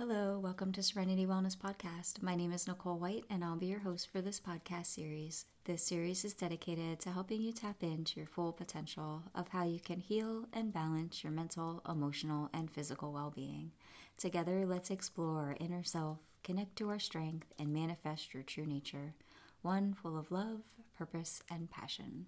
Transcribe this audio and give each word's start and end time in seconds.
Hello, 0.00 0.38
welcome 0.38 0.72
to 0.72 0.82
Serenity 0.82 1.26
Wellness 1.26 1.54
Podcast. 1.54 2.22
My 2.22 2.34
name 2.34 2.54
is 2.54 2.66
Nicole 2.66 2.96
White, 2.96 3.24
and 3.28 3.44
I'll 3.44 3.56
be 3.56 3.66
your 3.66 3.80
host 3.80 4.10
for 4.10 4.22
this 4.22 4.40
podcast 4.40 4.86
series. 4.86 5.44
This 5.64 5.82
series 5.82 6.24
is 6.24 6.32
dedicated 6.32 7.00
to 7.00 7.10
helping 7.10 7.42
you 7.42 7.52
tap 7.52 7.82
into 7.82 8.18
your 8.18 8.26
full 8.26 8.50
potential 8.50 9.24
of 9.34 9.48
how 9.48 9.64
you 9.64 9.78
can 9.78 10.00
heal 10.00 10.46
and 10.54 10.72
balance 10.72 11.22
your 11.22 11.34
mental, 11.34 11.82
emotional, 11.86 12.48
and 12.54 12.70
physical 12.70 13.12
well 13.12 13.30
being. 13.30 13.72
Together, 14.16 14.64
let's 14.64 14.88
explore 14.90 15.40
our 15.40 15.56
inner 15.60 15.84
self, 15.84 16.16
connect 16.42 16.76
to 16.76 16.88
our 16.88 16.98
strength, 16.98 17.52
and 17.58 17.70
manifest 17.70 18.32
your 18.32 18.42
true 18.42 18.64
nature 18.64 19.12
one 19.60 19.92
full 19.92 20.16
of 20.16 20.30
love, 20.30 20.62
purpose, 20.96 21.42
and 21.50 21.70
passion. 21.70 22.24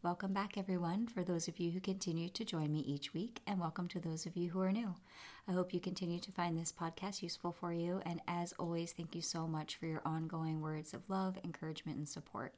Welcome 0.00 0.32
back, 0.32 0.56
everyone, 0.56 1.08
for 1.08 1.24
those 1.24 1.48
of 1.48 1.58
you 1.58 1.72
who 1.72 1.80
continue 1.80 2.28
to 2.28 2.44
join 2.44 2.72
me 2.72 2.78
each 2.86 3.12
week, 3.12 3.40
and 3.48 3.58
welcome 3.58 3.88
to 3.88 3.98
those 3.98 4.26
of 4.26 4.36
you 4.36 4.50
who 4.50 4.60
are 4.60 4.70
new. 4.70 4.94
I 5.48 5.52
hope 5.52 5.74
you 5.74 5.80
continue 5.80 6.20
to 6.20 6.30
find 6.30 6.56
this 6.56 6.70
podcast 6.70 7.20
useful 7.20 7.50
for 7.50 7.72
you, 7.72 8.00
and 8.06 8.20
as 8.28 8.54
always, 8.60 8.92
thank 8.92 9.16
you 9.16 9.22
so 9.22 9.48
much 9.48 9.74
for 9.74 9.86
your 9.86 10.00
ongoing 10.04 10.60
words 10.60 10.94
of 10.94 11.10
love, 11.10 11.36
encouragement, 11.42 11.98
and 11.98 12.08
support, 12.08 12.54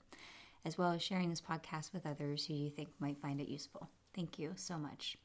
as 0.67 0.77
well 0.77 0.93
as 0.93 1.03
sharing 1.03 1.31
this 1.31 1.41
podcast 1.41 1.95
with 1.95 2.05
others 2.05 2.45
who 2.45 2.53
you 2.53 2.69
think 2.69 2.91
might 2.99 3.23
find 3.23 3.41
it 3.41 3.49
useful. 3.49 3.89
Thank 4.15 4.39
you 4.39 4.53
so 4.57 4.77
much. 4.77 5.17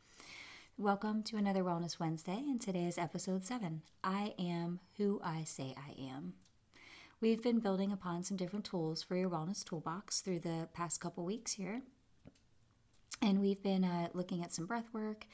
Welcome 0.78 1.22
to 1.24 1.36
another 1.36 1.64
Wellness 1.64 2.00
Wednesday, 2.00 2.38
and 2.38 2.62
today 2.62 2.86
is 2.86 2.98
episode 2.98 3.44
7 3.44 3.82
I 4.06 4.34
Am 4.40 4.80
Who 4.96 5.20
I 5.22 5.44
Say 5.44 5.76
I 5.78 6.02
Am. 6.02 6.36
We've 7.20 7.44
been 7.44 7.60
building 7.60 7.92
upon 7.92 8.24
some 8.24 8.38
different 8.38 8.64
tools 8.64 9.04
for 9.04 9.18
your 9.18 9.30
wellness 9.30 9.66
toolbox 9.66 10.22
through 10.22 10.40
the 10.40 10.70
past 10.74 11.02
couple 11.02 11.26
weeks 11.26 11.54
here, 11.54 11.82
and 13.22 13.42
we've 13.42 13.62
been 13.62 13.84
uh, 13.84 14.10
looking 14.14 14.44
at 14.44 14.54
some 14.54 14.66
breath 14.66 14.90
work, 14.94 15.26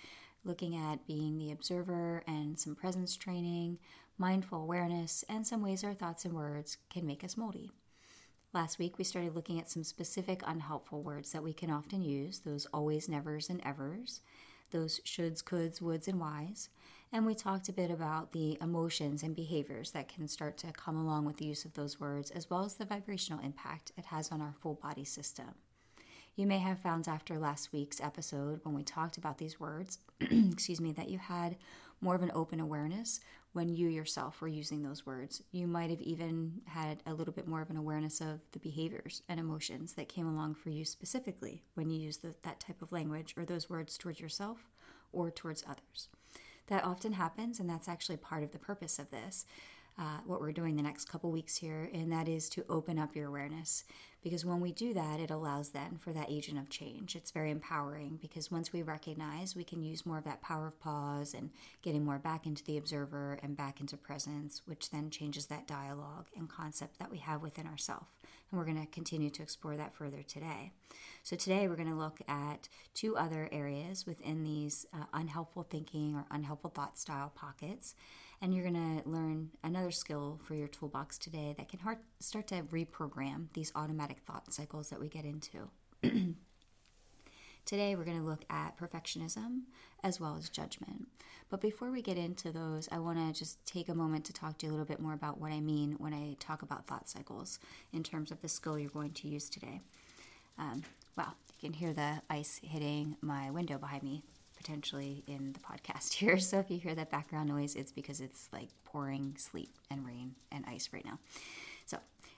looking 0.44 0.76
at 0.76 1.06
being 1.06 1.38
the 1.38 1.52
observer 1.52 2.24
and 2.28 2.60
some 2.60 2.76
presence 2.76 3.16
training, 3.16 3.78
mindful 4.18 4.62
awareness, 4.62 5.24
and 5.28 5.46
some 5.46 5.62
ways 5.62 5.84
our 5.84 5.94
thoughts 5.94 6.26
and 6.26 6.34
words 6.34 6.78
can 6.90 7.06
make 7.06 7.24
us 7.24 7.38
moldy. 7.38 7.72
Last 8.54 8.80
week, 8.80 8.98
we 8.98 9.06
started 9.06 9.34
looking 9.34 9.60
at 9.60 9.70
some 9.70 9.84
specific 9.84 10.42
unhelpful 10.46 11.02
words 11.04 11.32
that 11.32 11.44
we 11.44 11.54
can 11.54 11.72
often 11.72 12.04
use 12.04 12.40
those 12.40 12.66
always, 12.74 13.08
nevers, 13.08 13.50
and 13.50 13.62
evers, 13.66 14.22
those 14.72 15.00
shoulds, 15.06 15.44
coulds, 15.44 15.80
woulds, 15.80 16.08
and 16.08 16.20
whys. 16.20 16.70
And 17.14 17.26
we 17.26 17.34
talked 17.34 17.70
a 17.70 17.74
bit 17.74 17.92
about 17.92 18.32
the 18.32 18.58
emotions 18.62 19.24
and 19.24 19.36
behaviors 19.36 19.92
that 19.92 20.08
can 20.08 20.28
start 20.28 20.58
to 20.60 20.72
come 20.72 20.98
along 20.98 21.26
with 21.26 21.38
the 21.38 21.46
use 21.46 21.66
of 21.66 21.74
those 21.74 22.00
words, 22.00 22.30
as 22.32 22.50
well 22.50 22.64
as 22.64 22.76
the 22.76 22.86
vibrational 22.86 23.44
impact 23.44 23.92
it 23.98 24.06
has 24.06 24.32
on 24.32 24.42
our 24.42 24.54
full 24.62 24.76
body 24.76 25.06
system. 25.06 25.56
You 26.42 26.48
may 26.48 26.58
have 26.58 26.80
found 26.80 27.08
after 27.08 27.38
last 27.38 27.72
week's 27.72 28.02
episode, 28.02 28.62
when 28.64 28.74
we 28.74 28.82
talked 28.82 29.16
about 29.16 29.38
these 29.38 29.60
words, 29.60 30.00
excuse 30.22 30.82
me, 30.82 30.92
that 30.94 31.08
you 31.08 31.20
had 31.20 31.56
more 32.02 32.16
of 32.16 32.24
an 32.24 32.32
open 32.34 32.60
awareness 32.60 33.20
when 33.54 33.70
you 33.70 33.88
yourself 33.88 34.42
were 34.42 34.48
using 34.48 34.82
those 34.82 35.06
words. 35.06 35.44
You 35.52 35.68
might 35.68 35.92
have 35.92 36.02
even 36.02 36.62
had 36.66 37.04
a 37.06 37.14
little 37.14 37.32
bit 37.32 37.48
more 37.48 37.62
of 37.62 37.70
an 37.70 37.78
awareness 37.78 38.22
of 38.22 38.40
the 38.54 38.60
behaviors 38.60 39.22
and 39.30 39.40
emotions 39.40 39.94
that 39.94 40.10
came 40.10 40.26
along 40.26 40.56
for 40.56 40.72
you 40.72 40.84
specifically 40.84 41.62
when 41.76 41.92
you 41.92 42.00
use 42.00 42.18
the, 42.18 42.34
that 42.42 42.60
type 42.60 42.82
of 42.82 42.92
language 42.92 43.36
or 43.38 43.46
those 43.46 43.70
words 43.70 43.96
towards 43.96 44.20
yourself 44.20 44.68
or 45.14 45.30
towards 45.30 45.64
others. 45.70 46.08
That 46.70 46.84
often 46.84 47.14
happens, 47.14 47.60
and 47.60 47.70
that's 47.70 47.88
actually 47.88 48.18
part 48.18 48.42
of 48.42 48.52
the 48.52 48.58
purpose 48.58 48.98
of 48.98 49.12
this. 49.12 49.46
Uh, 50.00 50.18
what 50.26 50.42
we're 50.42 50.52
doing 50.52 50.76
the 50.76 50.82
next 50.82 51.06
couple 51.06 51.32
weeks 51.32 51.56
here, 51.56 51.90
and 51.94 52.12
that 52.12 52.28
is 52.28 52.50
to 52.50 52.66
open 52.70 52.98
up 52.98 53.16
your 53.16 53.28
awareness. 53.28 53.84
Because 54.24 54.46
when 54.46 54.60
we 54.60 54.72
do 54.72 54.94
that, 54.94 55.20
it 55.20 55.32
allows 55.32 55.70
then 55.70 55.98
for 55.98 56.14
that 56.14 56.30
agent 56.30 56.60
of 56.60 56.70
change. 56.70 57.16
It's 57.16 57.32
very 57.32 57.50
empowering 57.50 58.20
because 58.22 58.52
once 58.52 58.72
we 58.72 58.84
recognize, 58.84 59.56
we 59.56 59.64
can 59.64 59.84
use 59.84 60.06
more 60.06 60.20
of 60.20 60.24
that 60.26 60.42
power 60.42 60.68
of 60.68 60.80
pause 60.80 61.34
and 61.34 61.50
getting 61.82 62.06
more 62.06 62.20
back 62.20 62.46
into 62.46 62.64
the 62.64 62.78
observer 62.78 63.40
and 63.42 63.58
back 63.58 63.80
into 63.80 63.98
presence, 63.98 64.62
which 64.66 64.92
then 64.92 65.10
changes 65.10 65.48
that 65.48 65.68
dialogue 65.68 66.28
and 66.38 66.48
concept 66.50 67.00
that 67.00 67.12
we 67.12 67.18
have 67.18 67.42
within 67.42 67.66
ourselves. 67.66 68.06
And 68.52 68.60
we're 68.60 68.66
going 68.66 68.82
to 68.82 68.92
continue 68.92 69.32
to 69.32 69.42
explore 69.44 69.76
that 69.78 69.94
further 69.94 70.22
today. 70.22 70.72
So, 71.24 71.36
today 71.36 71.68
we're 71.68 71.76
going 71.76 71.90
to 71.90 71.96
look 71.96 72.20
at 72.28 72.70
two 72.94 73.18
other 73.18 73.50
areas 73.52 74.06
within 74.06 74.44
these 74.44 74.86
uh, 74.94 75.06
unhelpful 75.14 75.64
thinking 75.64 76.16
or 76.16 76.26
unhelpful 76.30 76.72
thought 76.72 76.98
style 76.98 77.32
pockets 77.34 77.96
and 78.42 78.54
you're 78.54 78.64
going 78.64 79.02
to 79.02 79.08
learn 79.08 79.52
another 79.64 79.92
skill 79.92 80.40
for 80.44 80.56
your 80.56 80.68
toolbox 80.68 81.18
today 81.18 81.54
that 81.58 81.70
can 81.70 81.80
start 82.20 82.48
to 82.48 82.64
reprogram 82.64 83.54
these 83.54 83.72
automatic 83.76 84.18
thought 84.26 84.52
cycles 84.52 84.90
that 84.90 85.00
we 85.00 85.08
get 85.08 85.26
into. 85.26 85.70
Today, 87.64 87.96
we're 87.96 88.06
going 88.06 88.20
to 88.20 88.26
look 88.26 88.44
at 88.50 88.76
perfectionism 88.76 89.62
as 90.04 90.20
well 90.20 90.36
as 90.36 90.50
judgment. 90.50 91.08
But 91.50 91.62
before 91.62 91.92
we 91.92 92.02
get 92.02 92.18
into 92.18 92.52
those, 92.52 92.90
I 92.92 92.98
want 92.98 93.20
to 93.20 93.40
just 93.40 93.64
take 93.68 93.88
a 93.88 93.94
moment 93.94 94.26
to 94.26 94.34
talk 94.34 94.58
to 94.58 94.66
you 94.66 94.72
a 94.72 94.74
little 94.74 94.88
bit 94.88 95.00
more 95.00 95.14
about 95.14 95.40
what 95.40 95.52
I 95.52 95.60
mean 95.60 95.96
when 96.00 96.12
I 96.12 96.36
talk 96.40 96.64
about 96.64 96.88
thought 96.88 97.08
cycles 97.08 97.60
in 97.94 98.02
terms 98.02 98.32
of 98.32 98.42
the 98.42 98.50
skill 98.50 98.80
you're 98.80 98.90
going 98.90 99.12
to 99.12 99.28
use 99.28 99.48
today. 99.48 99.82
Um, 100.58 100.82
wow, 101.16 101.34
you 101.60 101.70
can 101.70 101.74
hear 101.74 101.94
the 101.94 102.24
ice 102.32 102.60
hitting 102.64 103.16
my 103.22 103.52
window 103.52 103.78
behind 103.78 104.02
me 104.02 104.24
potentially 104.62 105.24
in 105.28 105.54
the 105.54 105.60
podcast 105.60 106.14
here. 106.22 106.38
So 106.40 106.60
if 106.60 106.70
you 106.70 106.78
hear 106.78 106.96
that 106.96 107.10
background 107.10 107.50
noise, 107.50 107.76
it's 107.76 107.92
because 107.92 108.22
it's 108.22 108.50
like 108.54 108.70
pouring 108.86 109.36
sleet 109.38 109.72
and 109.90 110.06
rain 110.06 110.36
and 110.52 110.66
ice 110.68 110.90
right 110.94 111.06
now. 111.06 111.20
So, 111.86 111.98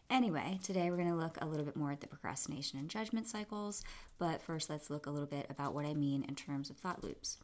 anyway, 0.09 0.59
today 0.63 0.89
we're 0.89 0.97
going 0.97 1.09
to 1.09 1.15
look 1.15 1.37
a 1.41 1.45
little 1.45 1.65
bit 1.65 1.75
more 1.75 1.91
at 1.91 2.01
the 2.01 2.07
procrastination 2.07 2.79
and 2.79 2.89
judgment 2.89 3.27
cycles. 3.27 3.83
But 4.17 4.41
first, 4.41 4.69
let's 4.69 4.89
look 4.89 5.05
a 5.05 5.11
little 5.11 5.27
bit 5.27 5.47
about 5.49 5.73
what 5.73 5.85
I 5.85 5.93
mean 5.93 6.23
in 6.27 6.35
terms 6.35 6.69
of 6.69 6.77
thought 6.77 7.03
loops. 7.03 7.37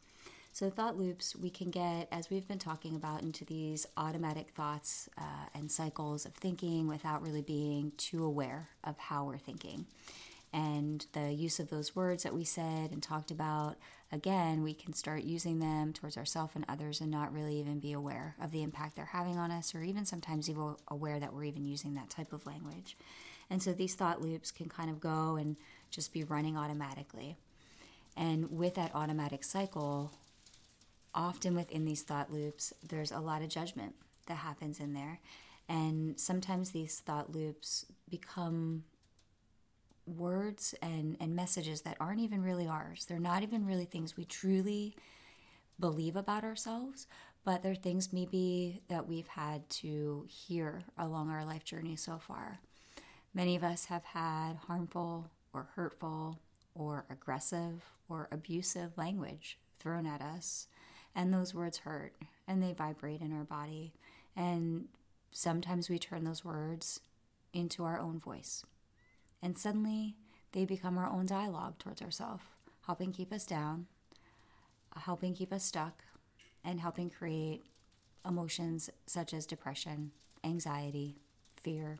So, 0.52 0.68
thought 0.68 0.98
loops, 0.98 1.36
we 1.36 1.50
can 1.50 1.70
get, 1.70 2.08
as 2.10 2.28
we've 2.28 2.48
been 2.48 2.58
talking 2.58 2.96
about, 2.96 3.22
into 3.22 3.44
these 3.44 3.86
automatic 3.96 4.50
thoughts 4.50 5.08
uh, 5.16 5.46
and 5.54 5.70
cycles 5.70 6.26
of 6.26 6.34
thinking 6.34 6.88
without 6.88 7.22
really 7.22 7.42
being 7.42 7.92
too 7.96 8.24
aware 8.24 8.70
of 8.82 8.98
how 8.98 9.24
we're 9.24 9.38
thinking 9.38 9.86
and 10.52 11.06
the 11.12 11.32
use 11.32 11.60
of 11.60 11.70
those 11.70 11.94
words 11.94 12.24
that 12.24 12.34
we 12.34 12.44
said 12.44 12.90
and 12.90 13.02
talked 13.02 13.30
about 13.30 13.76
again 14.12 14.62
we 14.62 14.74
can 14.74 14.92
start 14.92 15.22
using 15.22 15.58
them 15.58 15.92
towards 15.92 16.16
ourselves 16.16 16.52
and 16.54 16.64
others 16.68 17.00
and 17.00 17.10
not 17.10 17.32
really 17.32 17.56
even 17.56 17.78
be 17.78 17.92
aware 17.92 18.34
of 18.42 18.50
the 18.50 18.62
impact 18.62 18.96
they're 18.96 19.04
having 19.06 19.38
on 19.38 19.50
us 19.50 19.74
or 19.74 19.82
even 19.82 20.04
sometimes 20.04 20.50
even 20.50 20.74
aware 20.88 21.20
that 21.20 21.32
we're 21.32 21.44
even 21.44 21.66
using 21.66 21.94
that 21.94 22.10
type 22.10 22.32
of 22.32 22.46
language. 22.46 22.96
And 23.48 23.62
so 23.62 23.72
these 23.72 23.94
thought 23.94 24.20
loops 24.20 24.50
can 24.50 24.68
kind 24.68 24.90
of 24.90 25.00
go 25.00 25.36
and 25.36 25.56
just 25.90 26.12
be 26.12 26.24
running 26.24 26.56
automatically. 26.56 27.36
And 28.16 28.50
with 28.50 28.74
that 28.74 28.94
automatic 28.94 29.44
cycle 29.44 30.12
often 31.14 31.56
within 31.56 31.84
these 31.84 32.02
thought 32.02 32.32
loops 32.32 32.72
there's 32.88 33.10
a 33.10 33.18
lot 33.18 33.42
of 33.42 33.48
judgment 33.48 33.94
that 34.26 34.36
happens 34.36 34.80
in 34.80 34.94
there. 34.94 35.20
And 35.68 36.18
sometimes 36.18 36.70
these 36.70 36.98
thought 36.98 37.32
loops 37.32 37.86
become 38.08 38.84
words 40.18 40.74
and, 40.82 41.16
and 41.20 41.34
messages 41.34 41.82
that 41.82 41.96
aren't 42.00 42.20
even 42.20 42.42
really 42.42 42.66
ours. 42.66 43.06
They're 43.08 43.18
not 43.18 43.42
even 43.42 43.66
really 43.66 43.84
things 43.84 44.16
we 44.16 44.24
truly 44.24 44.96
believe 45.78 46.16
about 46.16 46.44
ourselves, 46.44 47.06
but 47.44 47.62
they're 47.62 47.74
things 47.74 48.12
maybe 48.12 48.82
that 48.88 49.08
we've 49.08 49.28
had 49.28 49.68
to 49.70 50.26
hear 50.28 50.82
along 50.98 51.30
our 51.30 51.44
life 51.44 51.64
journey 51.64 51.96
so 51.96 52.18
far. 52.18 52.60
Many 53.32 53.56
of 53.56 53.64
us 53.64 53.86
have 53.86 54.04
had 54.04 54.56
harmful 54.66 55.30
or 55.52 55.68
hurtful 55.74 56.38
or 56.74 57.04
aggressive 57.10 57.82
or 58.08 58.28
abusive 58.30 58.96
language 58.98 59.58
thrown 59.78 60.06
at 60.06 60.20
us, 60.20 60.66
and 61.14 61.32
those 61.32 61.54
words 61.54 61.78
hurt 61.78 62.14
and 62.46 62.62
they 62.62 62.72
vibrate 62.72 63.20
in 63.20 63.32
our 63.32 63.44
body. 63.44 63.92
And 64.36 64.88
sometimes 65.30 65.88
we 65.88 65.98
turn 65.98 66.24
those 66.24 66.44
words 66.44 67.00
into 67.52 67.84
our 67.84 67.98
own 67.98 68.18
voice. 68.18 68.64
And 69.42 69.56
suddenly 69.56 70.16
they 70.52 70.64
become 70.64 70.98
our 70.98 71.08
own 71.08 71.26
dialogue 71.26 71.78
towards 71.78 72.02
ourselves, 72.02 72.42
helping 72.86 73.12
keep 73.12 73.32
us 73.32 73.46
down, 73.46 73.86
helping 74.94 75.34
keep 75.34 75.52
us 75.52 75.64
stuck, 75.64 76.02
and 76.64 76.80
helping 76.80 77.08
create 77.08 77.64
emotions 78.26 78.90
such 79.06 79.32
as 79.32 79.46
depression, 79.46 80.12
anxiety, 80.44 81.16
fear, 81.62 81.98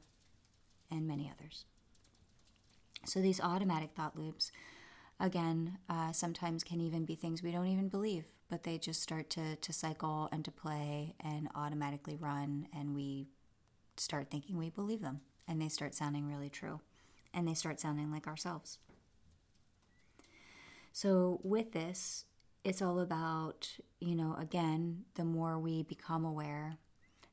and 0.90 1.06
many 1.06 1.30
others. 1.30 1.64
So 3.06 3.20
these 3.20 3.40
automatic 3.40 3.92
thought 3.92 4.18
loops, 4.18 4.52
again, 5.18 5.78
uh, 5.88 6.12
sometimes 6.12 6.62
can 6.62 6.80
even 6.80 7.06
be 7.06 7.14
things 7.14 7.42
we 7.42 7.52
don't 7.52 7.66
even 7.66 7.88
believe, 7.88 8.26
but 8.50 8.64
they 8.64 8.76
just 8.76 9.00
start 9.00 9.30
to, 9.30 9.56
to 9.56 9.72
cycle 9.72 10.28
and 10.30 10.44
to 10.44 10.50
play 10.50 11.14
and 11.20 11.48
automatically 11.54 12.16
run, 12.16 12.66
and 12.76 12.94
we 12.94 13.28
start 13.96 14.30
thinking 14.30 14.58
we 14.58 14.68
believe 14.68 15.00
them, 15.00 15.20
and 15.48 15.62
they 15.62 15.68
start 15.68 15.94
sounding 15.94 16.28
really 16.28 16.50
true 16.50 16.80
and 17.32 17.46
they 17.46 17.54
start 17.54 17.80
sounding 17.80 18.10
like 18.10 18.26
ourselves. 18.26 18.78
So, 20.92 21.40
with 21.42 21.72
this, 21.72 22.24
it's 22.64 22.82
all 22.82 23.00
about, 23.00 23.68
you 24.00 24.14
know, 24.14 24.36
again, 24.38 25.04
the 25.14 25.24
more 25.24 25.58
we 25.58 25.82
become 25.84 26.24
aware, 26.24 26.78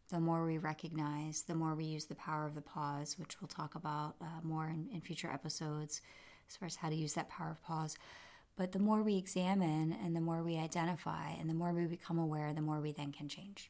the 0.10 0.20
more 0.20 0.46
we 0.46 0.58
recognize, 0.58 1.42
the 1.42 1.56
more 1.56 1.76
we 1.76 1.86
use 1.86 2.06
the 2.06 2.16
power 2.16 2.46
of 2.46 2.56
the 2.56 2.62
pause, 2.62 3.18
which 3.18 3.42
we'll 3.42 3.48
talk 3.48 3.76
about 3.76 4.16
uh, 4.22 4.42
more 4.44 4.68
in, 4.68 4.88
in 4.94 5.02
future 5.02 5.30
episodes 5.30 6.02
as 6.48 6.56
far 6.56 6.68
as 6.68 6.78
how 6.78 6.90
to 6.90 6.96
use 6.96 7.14
that 7.14 7.30
power 7.30 7.52
of 7.52 7.62
pause. 7.64 7.98
But 8.56 8.72
the 8.72 8.80
more 8.80 9.04
we 9.04 9.18
examine 9.18 9.96
and 10.04 10.16
the 10.16 10.22
more 10.22 10.42
we 10.42 10.58
identify 10.58 11.32
and 11.32 11.50
the 11.50 11.54
more 11.54 11.74
we 11.74 11.86
become 11.86 12.18
aware, 12.18 12.54
the 12.54 12.62
more 12.62 12.80
we 12.80 12.92
then 12.92 13.12
can 13.12 13.28
change. 13.28 13.70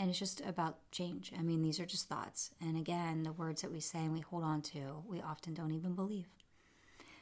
And 0.00 0.08
it's 0.08 0.18
just 0.18 0.40
about 0.46 0.78
change. 0.90 1.30
I 1.38 1.42
mean, 1.42 1.60
these 1.60 1.78
are 1.78 1.84
just 1.84 2.08
thoughts. 2.08 2.52
And 2.58 2.74
again, 2.74 3.22
the 3.22 3.32
words 3.32 3.60
that 3.60 3.70
we 3.70 3.80
say 3.80 3.98
and 3.98 4.14
we 4.14 4.20
hold 4.20 4.42
on 4.42 4.62
to, 4.62 5.02
we 5.06 5.20
often 5.20 5.52
don't 5.52 5.72
even 5.72 5.94
believe. 5.94 6.28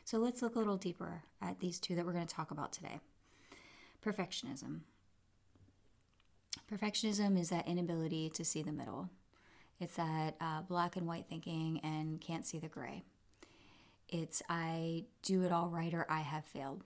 So 0.05 0.19
let's 0.19 0.43
look 0.43 0.55
a 0.55 0.59
little 0.59 0.77
deeper 0.77 1.23
at 1.43 1.59
these 1.59 1.81
two 1.81 1.97
that 1.97 2.07
we're 2.07 2.13
going 2.13 2.29
to 2.29 2.33
talk 2.33 2.53
about 2.53 2.73
today. 2.73 3.01
Perfectionism. 4.07 4.83
Perfectionism 6.73 7.37
is 7.37 7.51
that 7.51 7.67
inability 7.67 8.31
to 8.31 8.45
see 8.45 8.63
the 8.63 8.71
middle. 8.71 9.11
It's 9.81 9.97
that 9.97 10.37
uh, 10.41 10.63
black 10.63 10.95
and 10.95 11.09
white 11.09 11.27
thinking 11.29 11.81
and 11.83 12.21
can't 12.21 12.47
see 12.47 12.61
the 12.61 12.69
gray. 12.69 13.03
It's 14.09 14.41
I 14.49 15.07
do 15.23 15.43
it 15.43 15.51
all 15.51 15.69
right 15.69 15.93
or 15.93 16.07
I 16.09 16.21
have 16.21 16.45
failed. 16.45 16.85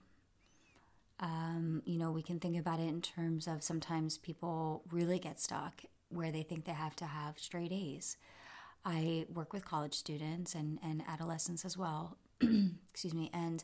Um, 1.19 1.81
you 1.85 1.97
know, 1.97 2.11
we 2.11 2.21
can 2.21 2.39
think 2.39 2.57
about 2.57 2.79
it 2.79 2.87
in 2.87 3.01
terms 3.01 3.47
of 3.47 3.63
sometimes 3.63 4.17
people 4.17 4.83
really 4.91 5.19
get 5.19 5.39
stuck 5.39 5.83
where 6.09 6.31
they 6.31 6.43
think 6.43 6.65
they 6.65 6.73
have 6.73 6.95
to 6.97 7.05
have 7.05 7.39
straight 7.39 7.71
A's. 7.71 8.17
I 8.85 9.25
work 9.33 9.53
with 9.53 9.65
college 9.65 9.93
students 9.93 10.55
and, 10.55 10.79
and 10.83 11.03
adolescents 11.07 11.63
as 11.63 11.77
well. 11.77 12.17
Excuse 12.41 13.13
me. 13.13 13.31
And, 13.33 13.63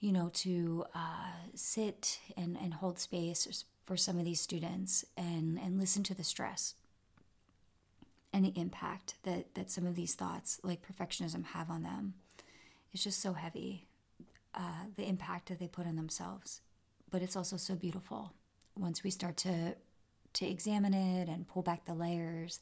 you 0.00 0.12
know, 0.12 0.30
to 0.34 0.84
uh, 0.94 1.32
sit 1.54 2.18
and, 2.36 2.56
and 2.60 2.74
hold 2.74 2.98
space 2.98 3.64
for 3.86 3.96
some 3.96 4.18
of 4.18 4.24
these 4.24 4.40
students 4.40 5.04
and, 5.16 5.58
and 5.58 5.78
listen 5.78 6.02
to 6.04 6.14
the 6.14 6.24
stress 6.24 6.74
and 8.32 8.44
the 8.44 8.60
impact 8.60 9.14
that, 9.22 9.54
that 9.54 9.70
some 9.70 9.86
of 9.86 9.94
these 9.94 10.14
thoughts, 10.14 10.60
like 10.62 10.80
perfectionism, 10.86 11.44
have 11.46 11.70
on 11.70 11.82
them. 11.82 12.14
It's 12.92 13.04
just 13.04 13.20
so 13.20 13.32
heavy, 13.34 13.86
uh, 14.54 14.84
the 14.96 15.08
impact 15.08 15.48
that 15.48 15.58
they 15.58 15.68
put 15.68 15.86
on 15.86 15.96
themselves. 15.96 16.60
But 17.10 17.22
it's 17.22 17.36
also 17.36 17.56
so 17.56 17.74
beautiful 17.74 18.32
once 18.76 19.02
we 19.02 19.10
start 19.10 19.36
to 19.38 19.76
to 20.34 20.46
examine 20.46 20.92
it 20.92 21.28
and 21.28 21.48
pull 21.48 21.62
back 21.62 21.86
the 21.86 21.94
layers 21.94 22.60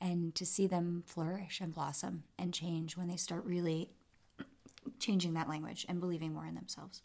and 0.00 0.34
to 0.34 0.44
see 0.46 0.66
them 0.66 1.04
flourish 1.06 1.60
and 1.60 1.74
blossom 1.74 2.24
and 2.38 2.52
change 2.52 2.96
when 2.96 3.06
they 3.06 3.16
start 3.16 3.44
really 3.44 3.90
changing 4.98 5.34
that 5.34 5.48
language 5.48 5.86
and 5.88 6.00
believing 6.00 6.32
more 6.32 6.46
in 6.46 6.54
themselves. 6.54 7.02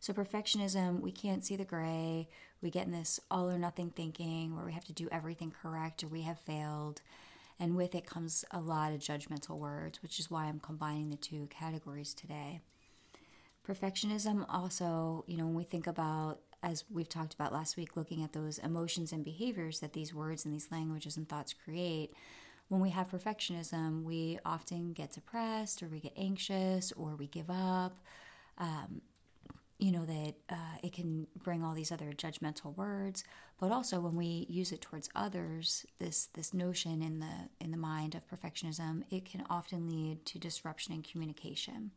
So, 0.00 0.12
perfectionism, 0.12 1.00
we 1.00 1.12
can't 1.12 1.44
see 1.44 1.54
the 1.54 1.64
gray. 1.64 2.28
We 2.60 2.70
get 2.70 2.86
in 2.86 2.92
this 2.92 3.20
all 3.30 3.48
or 3.48 3.58
nothing 3.58 3.90
thinking 3.90 4.56
where 4.56 4.64
we 4.64 4.72
have 4.72 4.84
to 4.86 4.92
do 4.92 5.08
everything 5.12 5.52
correct 5.52 6.02
or 6.02 6.08
we 6.08 6.22
have 6.22 6.40
failed. 6.40 7.02
And 7.60 7.76
with 7.76 7.94
it 7.94 8.06
comes 8.06 8.44
a 8.50 8.60
lot 8.60 8.92
of 8.92 8.98
judgmental 8.98 9.58
words, 9.58 10.02
which 10.02 10.18
is 10.18 10.30
why 10.30 10.46
I'm 10.46 10.58
combining 10.58 11.10
the 11.10 11.16
two 11.16 11.46
categories 11.50 12.14
today. 12.14 12.62
Perfectionism 13.66 14.44
also, 14.48 15.24
you 15.26 15.36
know, 15.36 15.44
when 15.44 15.54
we 15.54 15.64
think 15.64 15.86
about, 15.86 16.40
as 16.62 16.84
we've 16.90 17.08
talked 17.08 17.34
about 17.34 17.52
last 17.52 17.76
week, 17.76 17.96
looking 17.96 18.22
at 18.22 18.32
those 18.32 18.58
emotions 18.58 19.12
and 19.12 19.24
behaviors 19.24 19.80
that 19.80 19.92
these 19.92 20.12
words 20.12 20.44
and 20.44 20.52
these 20.52 20.70
languages 20.70 21.16
and 21.16 21.28
thoughts 21.28 21.54
create, 21.54 22.12
when 22.68 22.80
we 22.80 22.90
have 22.90 23.10
perfectionism, 23.10 24.02
we 24.02 24.38
often 24.44 24.92
get 24.92 25.12
depressed 25.12 25.82
or 25.82 25.88
we 25.88 26.00
get 26.00 26.12
anxious 26.16 26.90
or 26.92 27.14
we 27.14 27.26
give 27.26 27.50
up. 27.50 27.98
Um, 28.58 29.02
you 29.82 29.90
know 29.90 30.04
that 30.04 30.34
uh, 30.48 30.76
it 30.84 30.92
can 30.92 31.26
bring 31.42 31.64
all 31.64 31.74
these 31.74 31.90
other 31.90 32.12
judgmental 32.12 32.76
words 32.76 33.24
but 33.58 33.72
also 33.72 33.98
when 33.98 34.14
we 34.14 34.46
use 34.48 34.70
it 34.70 34.80
towards 34.80 35.08
others 35.16 35.84
this 35.98 36.26
this 36.34 36.54
notion 36.54 37.02
in 37.02 37.18
the 37.18 37.48
in 37.60 37.72
the 37.72 37.76
mind 37.76 38.14
of 38.14 38.22
perfectionism 38.28 39.02
it 39.10 39.24
can 39.24 39.42
often 39.50 39.88
lead 39.88 40.24
to 40.24 40.38
disruption 40.38 40.94
in 40.94 41.02
communication 41.02 41.90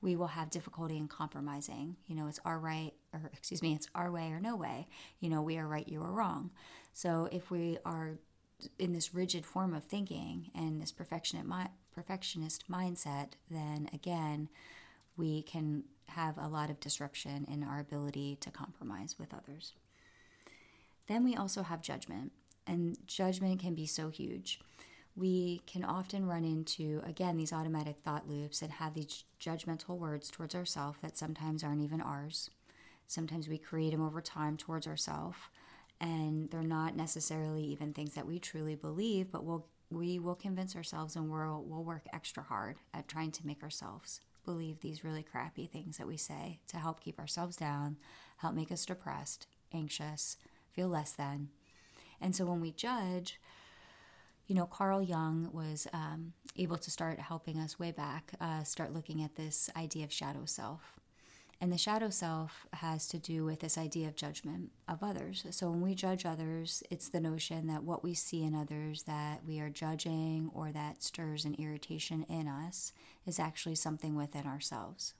we 0.00 0.16
will 0.16 0.26
have 0.26 0.50
difficulty 0.50 0.96
in 0.96 1.08
compromising 1.08 1.96
you 2.06 2.14
know 2.14 2.26
it's 2.26 2.40
our 2.44 2.58
right 2.58 2.92
or 3.12 3.30
excuse 3.32 3.62
me 3.62 3.74
it's 3.74 3.88
our 3.94 4.10
way 4.10 4.30
or 4.30 4.40
no 4.40 4.56
way 4.56 4.86
you 5.20 5.28
know 5.28 5.42
we 5.42 5.58
are 5.58 5.66
right 5.66 5.88
you 5.88 6.02
are 6.02 6.12
wrong 6.12 6.50
so 6.92 7.28
if 7.32 7.50
we 7.50 7.78
are 7.84 8.18
in 8.78 8.92
this 8.92 9.14
rigid 9.14 9.44
form 9.44 9.74
of 9.74 9.84
thinking 9.84 10.50
and 10.54 10.80
this 10.80 10.92
perfectionist 10.92 11.48
perfectionist 11.94 12.70
mindset 12.70 13.32
then 13.50 13.88
again 13.92 14.48
we 15.16 15.42
can 15.42 15.84
have 16.08 16.38
a 16.38 16.48
lot 16.48 16.70
of 16.70 16.80
disruption 16.80 17.46
in 17.50 17.62
our 17.62 17.80
ability 17.80 18.36
to 18.40 18.50
compromise 18.50 19.16
with 19.18 19.34
others. 19.34 19.72
Then 21.08 21.24
we 21.24 21.36
also 21.36 21.62
have 21.62 21.80
judgment, 21.82 22.32
and 22.66 22.96
judgment 23.06 23.60
can 23.60 23.74
be 23.74 23.86
so 23.86 24.08
huge. 24.08 24.60
We 25.16 25.62
can 25.66 25.82
often 25.82 26.26
run 26.26 26.44
into, 26.44 27.00
again, 27.04 27.38
these 27.38 27.52
automatic 27.52 27.96
thought 28.04 28.28
loops 28.28 28.60
and 28.60 28.72
have 28.72 28.92
these 28.92 29.24
judgmental 29.40 29.96
words 29.96 30.30
towards 30.30 30.54
ourselves 30.54 30.98
that 31.00 31.16
sometimes 31.16 31.64
aren't 31.64 31.82
even 31.82 32.02
ours. 32.02 32.50
Sometimes 33.06 33.48
we 33.48 33.56
create 33.56 33.92
them 33.92 34.04
over 34.04 34.20
time 34.20 34.58
towards 34.58 34.86
ourselves, 34.86 35.38
and 36.00 36.50
they're 36.50 36.62
not 36.62 36.96
necessarily 36.96 37.62
even 37.62 37.94
things 37.94 38.14
that 38.14 38.26
we 38.26 38.38
truly 38.38 38.74
believe, 38.74 39.32
but 39.32 39.44
we'll, 39.44 39.66
we 39.90 40.18
will 40.18 40.34
convince 40.34 40.76
ourselves 40.76 41.16
and 41.16 41.30
we'll, 41.30 41.64
we'll 41.66 41.84
work 41.84 42.06
extra 42.12 42.42
hard 42.42 42.76
at 42.92 43.08
trying 43.08 43.30
to 43.30 43.46
make 43.46 43.62
ourselves 43.62 44.20
believe 44.44 44.80
these 44.80 45.04
really 45.04 45.22
crappy 45.22 45.66
things 45.66 45.96
that 45.98 46.06
we 46.06 46.16
say 46.16 46.60
to 46.68 46.76
help 46.76 47.00
keep 47.00 47.18
ourselves 47.18 47.56
down, 47.56 47.96
help 48.38 48.54
make 48.54 48.70
us 48.70 48.84
depressed, 48.84 49.46
anxious, 49.72 50.36
feel 50.72 50.88
less 50.88 51.12
than. 51.12 51.48
And 52.20 52.34
so 52.34 52.44
when 52.46 52.60
we 52.60 52.72
judge, 52.72 53.40
you 54.46 54.54
know, 54.54 54.66
Carl 54.66 55.02
Jung 55.02 55.50
was 55.52 55.86
um, 55.92 56.32
able 56.56 56.76
to 56.76 56.90
start 56.90 57.18
helping 57.18 57.58
us 57.58 57.78
way 57.78 57.90
back, 57.90 58.32
uh, 58.40 58.62
start 58.62 58.94
looking 58.94 59.22
at 59.22 59.34
this 59.34 59.68
idea 59.76 60.04
of 60.04 60.12
shadow 60.12 60.44
self. 60.44 61.00
And 61.60 61.72
the 61.72 61.78
shadow 61.78 62.10
self 62.10 62.66
has 62.74 63.08
to 63.08 63.18
do 63.18 63.44
with 63.44 63.60
this 63.60 63.78
idea 63.78 64.08
of 64.08 64.14
judgment 64.14 64.70
of 64.86 65.02
others. 65.02 65.46
So 65.50 65.70
when 65.70 65.80
we 65.80 65.94
judge 65.94 66.26
others, 66.26 66.82
it's 66.90 67.08
the 67.08 67.20
notion 67.20 67.66
that 67.68 67.82
what 67.82 68.04
we 68.04 68.12
see 68.12 68.44
in 68.44 68.54
others 68.54 69.04
that 69.04 69.40
we 69.46 69.58
are 69.58 69.70
judging 69.70 70.50
or 70.54 70.70
that 70.72 71.02
stirs 71.02 71.46
an 71.46 71.54
irritation 71.54 72.24
in 72.28 72.46
us 72.46 72.92
is 73.24 73.40
actually 73.40 73.74
something 73.76 74.14
within 74.16 74.46
ourselves. 74.46 75.14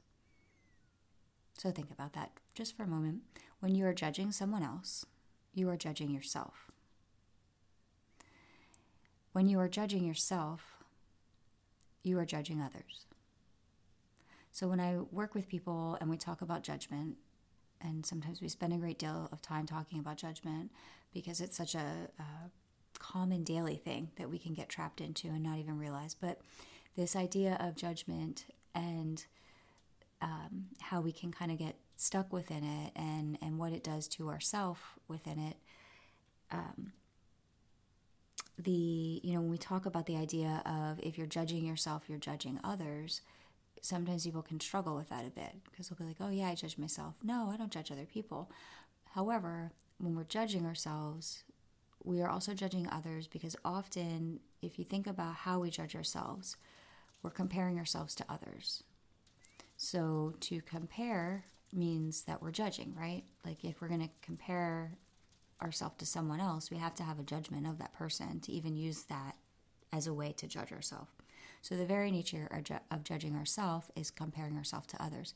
So 1.56 1.70
think 1.70 1.90
about 1.90 2.12
that 2.12 2.32
just 2.54 2.76
for 2.76 2.82
a 2.82 2.88
moment. 2.88 3.22
When 3.60 3.74
you 3.74 3.86
are 3.86 3.94
judging 3.94 4.30
someone 4.30 4.62
else, 4.62 5.06
you 5.54 5.70
are 5.70 5.76
judging 5.78 6.10
yourself. 6.10 6.70
When 9.36 9.50
you 9.50 9.60
are 9.60 9.68
judging 9.68 10.06
yourself, 10.06 10.62
you 12.02 12.18
are 12.18 12.24
judging 12.24 12.62
others. 12.62 13.04
So 14.50 14.66
when 14.66 14.80
I 14.80 14.96
work 15.12 15.34
with 15.34 15.46
people 15.46 15.98
and 16.00 16.08
we 16.08 16.16
talk 16.16 16.40
about 16.40 16.62
judgment, 16.62 17.18
and 17.82 18.06
sometimes 18.06 18.40
we 18.40 18.48
spend 18.48 18.72
a 18.72 18.78
great 18.78 18.98
deal 18.98 19.28
of 19.30 19.42
time 19.42 19.66
talking 19.66 19.98
about 19.98 20.16
judgment 20.16 20.70
because 21.12 21.42
it's 21.42 21.54
such 21.54 21.74
a, 21.74 22.08
a 22.18 22.50
common 22.98 23.44
daily 23.44 23.76
thing 23.76 24.08
that 24.16 24.30
we 24.30 24.38
can 24.38 24.54
get 24.54 24.70
trapped 24.70 25.02
into 25.02 25.28
and 25.28 25.42
not 25.42 25.58
even 25.58 25.78
realize. 25.78 26.14
But 26.14 26.40
this 26.96 27.14
idea 27.14 27.58
of 27.60 27.76
judgment 27.76 28.46
and 28.74 29.22
um, 30.22 30.68
how 30.80 31.02
we 31.02 31.12
can 31.12 31.30
kind 31.30 31.52
of 31.52 31.58
get 31.58 31.76
stuck 31.96 32.32
within 32.32 32.64
it 32.64 32.92
and, 32.96 33.36
and 33.42 33.58
what 33.58 33.74
it 33.74 33.84
does 33.84 34.08
to 34.08 34.30
ourself 34.30 34.98
within 35.08 35.38
it. 35.38 35.56
Um, 36.50 36.92
the 38.58 39.20
you 39.22 39.34
know 39.34 39.40
when 39.40 39.50
we 39.50 39.58
talk 39.58 39.86
about 39.86 40.06
the 40.06 40.16
idea 40.16 40.62
of 40.64 40.98
if 41.00 41.18
you're 41.18 41.26
judging 41.26 41.66
yourself 41.66 42.04
you're 42.08 42.18
judging 42.18 42.58
others 42.64 43.20
sometimes 43.86 44.24
people 44.24 44.42
can 44.42 44.60
struggle 44.60 44.96
with 44.96 45.08
that 45.08 45.26
a 45.26 45.30
bit 45.30 45.54
because 45.70 45.88
they'll 45.88 45.98
be 45.98 46.04
like, 46.04 46.16
oh, 46.20 46.30
yeah, 46.30 46.48
I 46.48 46.54
judge 46.54 46.78
myself. 46.78 47.14
No, 47.22 47.50
I 47.52 47.56
don't 47.56 47.70
judge 47.70 47.92
other 47.92 48.04
people. 48.04 48.50
However, 49.14 49.72
when 49.98 50.14
we're 50.14 50.24
judging 50.24 50.66
ourselves, 50.66 51.44
we 52.04 52.20
are 52.20 52.28
also 52.28 52.54
judging 52.54 52.88
others 52.90 53.26
because 53.26 53.56
often, 53.64 54.40
if 54.60 54.78
you 54.78 54.84
think 54.84 55.06
about 55.06 55.34
how 55.34 55.60
we 55.60 55.70
judge 55.70 55.94
ourselves, 55.94 56.56
we're 57.22 57.30
comparing 57.30 57.78
ourselves 57.78 58.14
to 58.16 58.24
others. 58.28 58.82
So 59.76 60.34
to 60.40 60.60
compare 60.62 61.44
means 61.72 62.22
that 62.22 62.42
we're 62.42 62.50
judging, 62.50 62.94
right? 62.98 63.24
Like 63.44 63.64
if 63.64 63.80
we're 63.80 63.88
going 63.88 64.02
to 64.02 64.10
compare 64.22 64.92
ourselves 65.62 65.96
to 65.98 66.06
someone 66.06 66.40
else, 66.40 66.70
we 66.70 66.78
have 66.78 66.94
to 66.96 67.02
have 67.02 67.18
a 67.18 67.24
judgment 67.24 67.66
of 67.66 67.78
that 67.78 67.92
person 67.92 68.40
to 68.40 68.52
even 68.52 68.76
use 68.76 69.04
that 69.04 69.36
as 69.92 70.06
a 70.06 70.14
way 70.14 70.32
to 70.36 70.46
judge 70.46 70.72
ourselves. 70.72 71.10
So, 71.62 71.76
the 71.76 71.86
very 71.86 72.10
nature 72.10 72.48
of 72.90 73.04
judging 73.04 73.34
ourselves 73.34 73.88
is 73.96 74.10
comparing 74.10 74.56
ourselves 74.56 74.86
to 74.88 75.02
others. 75.02 75.34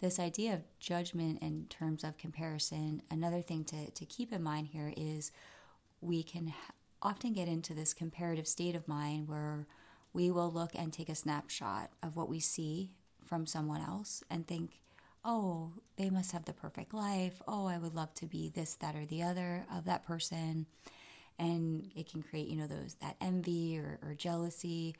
This 0.00 0.18
idea 0.18 0.54
of 0.54 0.78
judgment 0.80 1.40
in 1.40 1.66
terms 1.70 2.02
of 2.02 2.18
comparison, 2.18 3.02
another 3.10 3.40
thing 3.40 3.64
to, 3.66 3.90
to 3.90 4.04
keep 4.04 4.32
in 4.32 4.42
mind 4.42 4.68
here 4.72 4.92
is 4.96 5.30
we 6.00 6.22
can 6.22 6.52
often 7.00 7.32
get 7.32 7.48
into 7.48 7.72
this 7.72 7.94
comparative 7.94 8.46
state 8.46 8.74
of 8.74 8.88
mind 8.88 9.28
where 9.28 9.66
we 10.12 10.30
will 10.30 10.50
look 10.50 10.72
and 10.74 10.92
take 10.92 11.08
a 11.08 11.14
snapshot 11.14 11.90
of 12.02 12.16
what 12.16 12.28
we 12.28 12.40
see 12.40 12.90
from 13.24 13.46
someone 13.46 13.80
else 13.80 14.22
and 14.28 14.46
think, 14.46 14.80
oh, 15.24 15.72
they 15.96 16.10
must 16.10 16.32
have 16.32 16.44
the 16.44 16.52
perfect 16.52 16.92
life. 16.92 17.40
Oh, 17.46 17.66
I 17.66 17.78
would 17.78 17.94
love 17.94 18.12
to 18.14 18.26
be 18.26 18.48
this, 18.48 18.74
that, 18.76 18.96
or 18.96 19.06
the 19.06 19.22
other 19.22 19.64
of 19.72 19.84
that 19.84 20.06
person. 20.06 20.66
And 21.38 21.90
it 21.96 22.10
can 22.10 22.22
create, 22.22 22.48
you 22.48 22.56
know, 22.56 22.66
those 22.66 22.94
that 23.00 23.16
envy 23.20 23.78
or, 23.78 23.98
or 24.02 24.14
jealousy 24.14 24.96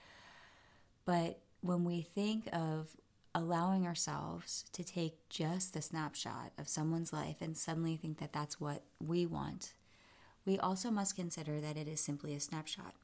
but 1.05 1.41
when 1.61 1.85
we 1.85 2.03
think 2.03 2.49
of 2.53 2.97
allowing 3.35 3.87
ourselves 3.87 4.65
to 4.73 4.85
take 4.85 5.29
just 5.29 5.75
the 5.75 5.83
snapshot 5.83 6.53
of 6.59 6.69
someone's 6.69 7.13
life 7.13 7.37
and 7.41 7.57
suddenly 7.57 7.97
think 7.97 8.19
that 8.19 8.33
that's 8.33 8.61
what 8.61 8.83
we 9.01 9.27
want, 9.27 9.75
we 10.45 10.59
also 10.59 10.91
must 10.91 11.17
consider 11.17 11.61
that 11.61 11.77
it 11.77 11.89
is 11.89 12.01
simply 12.01 12.35
a 12.35 12.41
snapshot. 12.41 12.95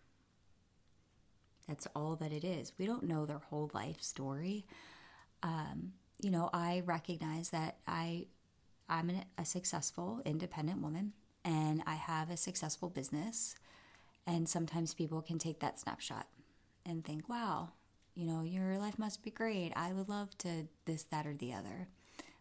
That's 1.66 1.86
all 1.94 2.16
that 2.16 2.32
it 2.32 2.44
is. 2.44 2.72
We 2.78 2.86
don't 2.86 3.04
know 3.04 3.26
their 3.26 3.38
whole 3.38 3.70
life 3.74 4.02
story. 4.02 4.64
Um, 5.42 5.92
you 6.20 6.30
know, 6.30 6.50
I 6.52 6.82
recognize 6.84 7.50
that 7.50 7.78
I 7.86 8.26
I'm 8.88 9.10
an, 9.10 9.24
a 9.36 9.44
successful 9.44 10.22
independent 10.24 10.80
woman 10.80 11.12
and 11.44 11.82
I 11.86 11.94
have 11.94 12.30
a 12.30 12.36
successful 12.36 12.88
business. 12.88 13.54
And 14.26 14.48
sometimes 14.48 14.94
people 14.94 15.22
can 15.22 15.38
take 15.38 15.60
that 15.60 15.78
snapshot 15.78 16.26
and 16.84 17.04
think, 17.04 17.28
wow, 17.28 17.70
you 18.14 18.26
know, 18.26 18.42
your 18.42 18.78
life 18.78 18.98
must 18.98 19.22
be 19.22 19.30
great. 19.30 19.72
I 19.76 19.92
would 19.92 20.08
love 20.08 20.36
to 20.38 20.68
this, 20.86 21.04
that, 21.04 21.26
or 21.26 21.34
the 21.34 21.54
other 21.54 21.88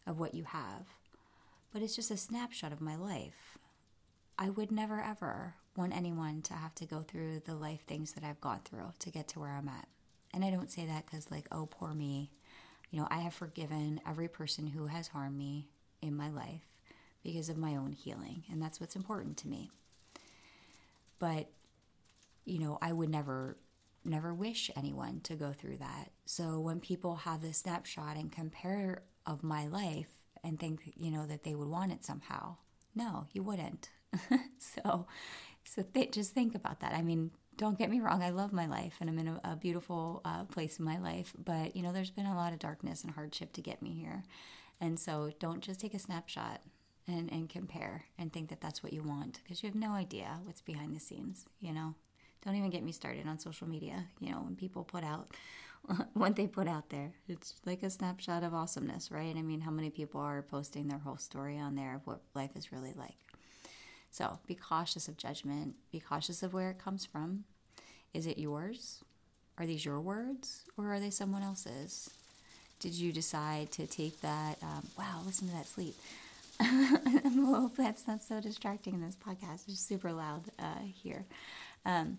of 0.06 0.20
what 0.20 0.34
you 0.34 0.44
have. 0.46 0.88
But 1.72 1.82
it's 1.82 1.96
just 1.96 2.12
a 2.12 2.18
snapshot 2.18 2.72
of 2.74 2.82
my 2.82 2.96
life. 2.96 3.58
I 4.40 4.50
would 4.50 4.72
never, 4.72 5.02
ever 5.02 5.56
want 5.76 5.96
anyone 5.96 6.42
to 6.44 6.54
have 6.54 6.74
to 6.76 6.86
go 6.86 7.02
through 7.02 7.42
the 7.46 7.56
life 7.56 7.86
things 7.86 8.14
that 8.14 8.24
I've 8.24 8.42
gone 8.42 8.62
through 8.66 8.94
to 9.00 9.12
get 9.12 9.28
to 9.30 9.40
where 9.40 9.52
I'm 9.52 9.70
at. 9.70 9.88
And 10.34 10.44
I 10.44 10.50
don't 10.50 10.72
say 10.72 10.86
that 10.86 11.06
because, 11.06 11.32
like, 11.32 11.48
oh, 11.52 11.68
poor 11.68 11.94
me. 11.94 12.32
You 12.90 13.02
know, 13.02 13.08
I 13.10 13.20
have 13.20 13.34
forgiven 13.34 14.02
every 14.08 14.28
person 14.28 14.68
who 14.68 14.88
has 14.88 15.10
harmed 15.10 15.38
me 15.38 15.68
in 16.02 16.16
my 16.16 16.30
life 16.30 16.68
because 17.24 17.50
of 17.50 17.58
my 17.58 17.76
own 17.76 17.92
healing. 17.92 18.44
And 18.52 18.62
that's 18.62 18.80
what's 18.80 18.96
important 18.96 19.38
to 19.38 19.48
me. 19.48 19.70
But, 21.20 21.50
you 22.46 22.60
know, 22.60 22.78
I 22.82 22.94
would 22.94 23.10
never, 23.10 23.58
never 24.06 24.34
wish 24.34 24.72
anyone 24.76 25.20
to 25.22 25.36
go 25.36 25.52
through 25.52 25.78
that. 25.78 26.12
So 26.26 26.60
when 26.60 26.80
people 26.80 27.18
have 27.18 27.42
this 27.42 27.58
snapshot 27.58 28.16
and 28.16 28.32
compare 28.32 29.02
of 29.26 29.44
my 29.44 29.68
life 29.68 30.10
and 30.44 30.60
think, 30.60 30.94
you 30.96 31.12
know, 31.12 31.26
that 31.26 31.44
they 31.44 31.56
would 31.56 31.68
want 31.68 31.92
it 31.92 32.06
somehow, 32.06 32.56
no, 32.96 33.28
you 33.34 33.44
wouldn't. 33.44 33.90
so, 34.60 35.08
so 35.64 35.84
th- 35.94 36.12
just 36.12 36.34
think 36.34 36.56
about 36.56 36.80
that. 36.80 36.94
I 36.94 37.02
mean, 37.02 37.32
don't 37.58 37.78
get 37.78 37.90
me 37.90 38.00
wrong, 38.00 38.24
I 38.24 38.30
love 38.30 38.54
my 38.54 38.68
life 38.68 38.98
and 39.02 39.10
I'm 39.10 39.20
in 39.20 39.28
a, 39.28 39.42
a 39.44 39.56
beautiful 39.56 40.22
uh, 40.24 40.46
place 40.46 40.80
in 40.80 40.86
my 40.86 41.00
life, 41.00 41.34
but 41.44 41.76
you 41.76 41.82
know, 41.82 41.92
there's 41.92 42.12
been 42.12 42.26
a 42.26 42.36
lot 42.36 42.54
of 42.54 42.60
darkness 42.60 43.04
and 43.04 43.14
hardship 43.14 43.52
to 43.54 43.62
get 43.62 43.82
me 43.82 43.94
here. 43.94 44.24
And 44.80 45.00
so 45.00 45.32
don't 45.40 45.62
just 45.62 45.80
take 45.80 45.96
a 45.96 46.00
snapshot 46.00 46.62
and, 47.08 47.32
and 47.32 47.50
compare 47.50 48.06
and 48.18 48.32
think 48.32 48.50
that 48.50 48.62
that's 48.62 48.84
what 48.84 48.94
you 48.94 49.02
want 49.02 49.40
because 49.44 49.64
you 49.64 49.68
have 49.68 49.76
no 49.76 49.92
idea 49.92 50.40
what's 50.44 50.62
behind 50.62 50.96
the 50.96 51.00
scenes, 51.00 51.46
you 51.60 51.74
know. 51.74 51.96
Don't 52.46 52.56
even 52.56 52.70
get 52.70 52.84
me 52.84 52.92
started 52.92 53.28
on 53.28 53.40
social 53.40 53.68
media, 53.68 54.06
you 54.20 54.32
know, 54.32 54.42
when 54.42 54.56
people 54.56 54.84
put 54.84 55.04
out 55.04 55.34
what 56.14 56.36
they 56.36 56.48
put 56.48 56.68
out 56.68 56.90
there. 56.90 57.14
It's 57.28 57.56
like 57.66 57.82
a 57.82 57.90
snapshot 57.90 58.44
of 58.44 58.54
awesomeness, 58.54 59.12
right? 59.12 59.36
I 59.36 59.42
mean, 59.42 59.62
how 59.62 59.72
many 59.72 59.90
people 59.90 60.22
are 60.22 60.44
posting 60.44 60.88
their 60.88 61.00
whole 61.00 61.18
story 61.18 61.58
on 61.58 61.76
there 61.76 61.96
of 61.96 62.06
what 62.06 62.22
life 62.36 62.52
is 62.56 62.72
really 62.72 62.94
like? 62.94 63.27
So 64.12 64.40
be 64.48 64.56
cautious 64.56 65.08
of 65.08 65.18
judgment, 65.18 65.76
be 65.92 66.00
cautious 66.00 66.44
of 66.44 66.54
where 66.54 66.70
it 66.70 66.80
comes 66.80 67.06
from. 67.06 67.44
Is 68.14 68.26
it 68.26 68.38
yours? 68.38 69.04
Are 69.58 69.66
these 69.66 69.86
your 69.86 70.00
words 70.00 70.64
or 70.78 70.94
are 70.94 71.00
they 71.00 71.10
someone 71.10 71.44
else's? 71.44 72.10
Did 72.80 72.94
you 72.94 73.12
decide 73.12 73.72
to 73.72 73.88
take 73.88 74.22
that? 74.22 74.58
Um, 74.62 74.88
wow, 74.98 75.22
listen 75.26 75.48
to 75.48 75.54
that 75.54 75.68
sleep. 75.68 75.96
I 76.60 77.70
that's 77.78 78.08
not 78.08 78.24
so 78.24 78.40
distracting 78.40 78.96
in 78.96 79.02
this 79.02 79.16
podcast. 79.16 79.68
It's 79.68 79.80
super 79.80 80.12
loud 80.12 80.44
uh, 80.60 80.80
here. 80.84 81.26
Um, 81.86 82.18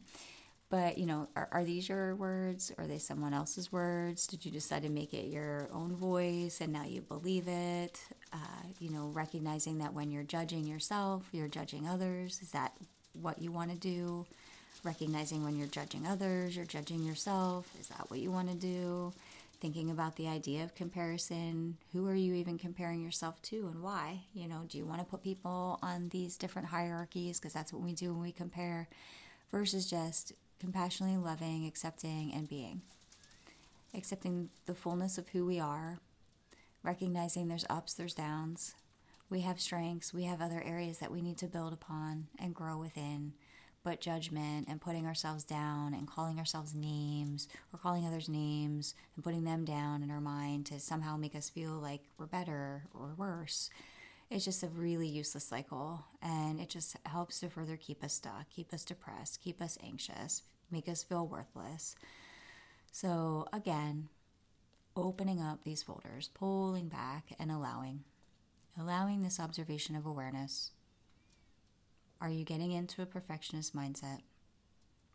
but, 0.71 0.99
you 0.99 1.07
know, 1.07 1.29
are, 1.35 1.49
are, 1.51 1.65
these 1.65 1.89
your 1.89 2.15
words? 2.15 2.73
or 2.77 2.85
Are 2.85 2.87
they 2.87 2.99
someone 2.99 3.33
else's 3.33 3.73
words? 3.73 4.27
Did 4.27 4.45
you 4.45 4.51
decide 4.51 4.83
to 4.83 4.91
make 4.91 5.15
it 5.15 5.29
your 5.29 5.69
own 5.73 5.95
voice 5.97 6.61
and 6.61 6.73
now 6.73 6.85
you 6.85 7.01
believe 7.01 7.49
it? 7.49 8.01
Uh, 8.33 8.37
you 8.79 8.91
know, 8.91 9.07
recognizing 9.15 9.79
that 9.79 9.95
when 9.95 10.11
you're 10.11 10.23
judging 10.23 10.67
yourself, 10.67 11.25
you're 11.33 11.49
judging 11.49 11.89
others. 11.89 12.41
Is 12.43 12.51
that 12.51 12.73
what 13.21 13.41
you 13.41 13.51
want 13.51 13.71
to 13.71 13.77
do? 13.77 14.27
Recognizing 14.85 15.43
when 15.43 15.57
you're 15.57 15.67
judging 15.67 16.07
others, 16.07 16.57
you're 16.57 16.65
judging 16.65 17.05
yourself. 17.05 17.69
Is 17.81 17.89
that 17.89 18.11
what 18.11 18.21
you 18.21 18.31
want 18.31 18.49
to 18.51 18.55
do? 18.55 19.13
thinking 19.61 19.91
about 19.91 20.15
the 20.17 20.29
idea 20.29 20.63
of 20.63 20.75
comparison. 20.75 21.77
Who 21.93 22.07
are 22.07 22.15
you 22.15 22.35
even 22.35 22.59
comparing 22.59 23.03
yourself 23.03 23.41
to 23.43 23.69
and 23.73 23.83
why? 23.83 24.21
You 24.33 24.49
know, 24.49 24.63
do 24.69 24.79
you 24.79 24.85
want 24.85 25.01
to 25.01 25.05
put 25.05 25.23
people 25.23 25.79
on 25.83 26.11
these 26.11 26.37
different 26.37 26.69
hierarchies 26.69 27.41
because 27.41 27.55
that's 27.55 27.73
what 27.73 27.83
we 27.83 27.93
do 27.93 28.13
when 28.13 28.23
we 28.23 28.33
compare 28.33 28.89
versus 29.51 29.89
just 29.89 30.33
compassionately 30.61 31.17
loving, 31.17 31.67
accepting, 31.67 32.33
and 32.35 32.49
being. 32.49 32.83
Accepting 33.95 34.51
the 34.67 34.75
fullness 34.75 35.19
of 35.19 35.29
who 35.29 35.47
we 35.47 35.59
are, 35.59 35.99
recognizing 36.89 37.49
there's 37.49 37.67
ups, 37.69 37.93
there's 37.93 38.15
downs. 38.15 38.75
We 39.29 39.43
have 39.43 39.61
strengths, 39.61 40.15
we 40.15 40.25
have 40.25 40.41
other 40.41 40.63
areas 40.65 41.01
that 41.01 41.13
we 41.13 41.21
need 41.21 41.37
to 41.37 41.47
build 41.47 41.75
upon 41.75 42.29
and 42.39 42.55
grow 42.55 42.79
within 42.79 43.35
but 43.85 44.01
judgment 44.01 44.67
and 44.69 44.81
putting 44.81 45.07
ourselves 45.07 45.45
down 45.45 45.93
and 45.93 46.09
calling 46.09 46.39
ourselves 46.39 46.75
names 46.75 47.47
or 47.73 47.79
calling 47.79 48.07
others 48.07 48.27
names 48.27 48.95
and 49.15 49.23
putting 49.23 49.45
them 49.45 49.67
down 49.67 50.03
in 50.03 50.11
our 50.11 50.21
mind 50.21 50.65
to 50.67 50.81
somehow 50.81 51.19
make 51.19 51.35
us 51.35 51.51
feel 51.51 51.73
like 51.73 52.01
we're 52.17 52.27
better 52.27 52.85
or 52.95 53.13
worse. 53.19 53.69
It's 54.31 54.47
just 54.47 54.63
a 54.63 54.69
really 54.69 55.09
useless 55.09 55.45
cycle 55.45 56.07
and 56.23 56.59
it 56.59 56.71
just 56.71 56.97
helps 57.05 57.41
to 57.41 57.51
further 57.51 57.77
keep 57.77 58.03
us 58.03 58.15
stuck, 58.15 58.49
keep 58.49 58.73
us 58.73 58.85
depressed, 58.85 59.43
keep 59.45 59.61
us 59.61 59.77
anxious, 59.85 60.43
make 60.71 60.89
us 60.89 61.03
feel 61.03 61.27
worthless. 61.27 61.97
So, 62.91 63.47
again, 63.53 64.09
opening 65.05 65.41
up 65.41 65.65
these 65.65 65.83
folders, 65.83 66.31
pulling 66.35 66.89
back 66.89 67.27
and 67.39 67.51
allowing, 67.51 68.05
allowing 68.79 69.23
this 69.23 69.41
observation 69.41 69.97
of 69.97 70.07
awareness 70.07 70.73
are 72.21 72.31
you 72.31 72.45
getting 72.45 72.73
into 72.73 73.01
a 73.01 73.07
perfectionist 73.07 73.77
mindset? 73.77 74.23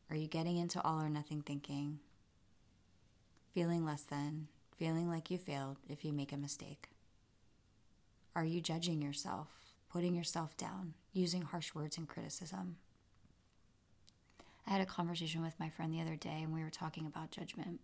Are 0.09 0.15
you 0.15 0.27
getting 0.27 0.55
into 0.55 0.81
all 0.81 1.01
or 1.01 1.09
nothing 1.09 1.41
thinking? 1.41 1.99
Feeling 3.53 3.83
less 3.83 4.03
than, 4.03 4.47
feeling 4.77 5.09
like 5.09 5.29
you 5.29 5.37
failed 5.37 5.77
if 5.89 6.05
you 6.05 6.13
make 6.13 6.31
a 6.31 6.37
mistake? 6.37 6.87
Are 8.35 8.45
you 8.45 8.61
judging 8.61 9.01
yourself, 9.01 9.49
putting 9.91 10.15
yourself 10.15 10.55
down, 10.55 10.93
using 11.11 11.41
harsh 11.41 11.75
words 11.75 11.97
and 11.97 12.07
criticism? 12.07 12.77
I 14.65 14.71
had 14.71 14.81
a 14.81 14.85
conversation 14.85 15.41
with 15.41 15.59
my 15.59 15.69
friend 15.69 15.93
the 15.93 16.01
other 16.01 16.15
day 16.15 16.39
and 16.41 16.53
we 16.53 16.63
were 16.63 16.69
talking 16.69 17.05
about 17.05 17.31
judgment. 17.31 17.81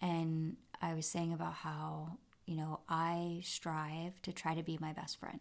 And 0.00 0.58
I 0.80 0.94
was 0.94 1.06
saying 1.06 1.32
about 1.32 1.54
how, 1.54 2.18
you 2.46 2.56
know, 2.56 2.80
I 2.88 3.40
strive 3.44 4.20
to 4.22 4.32
try 4.32 4.54
to 4.54 4.62
be 4.62 4.78
my 4.80 4.92
best 4.92 5.18
friend. 5.18 5.40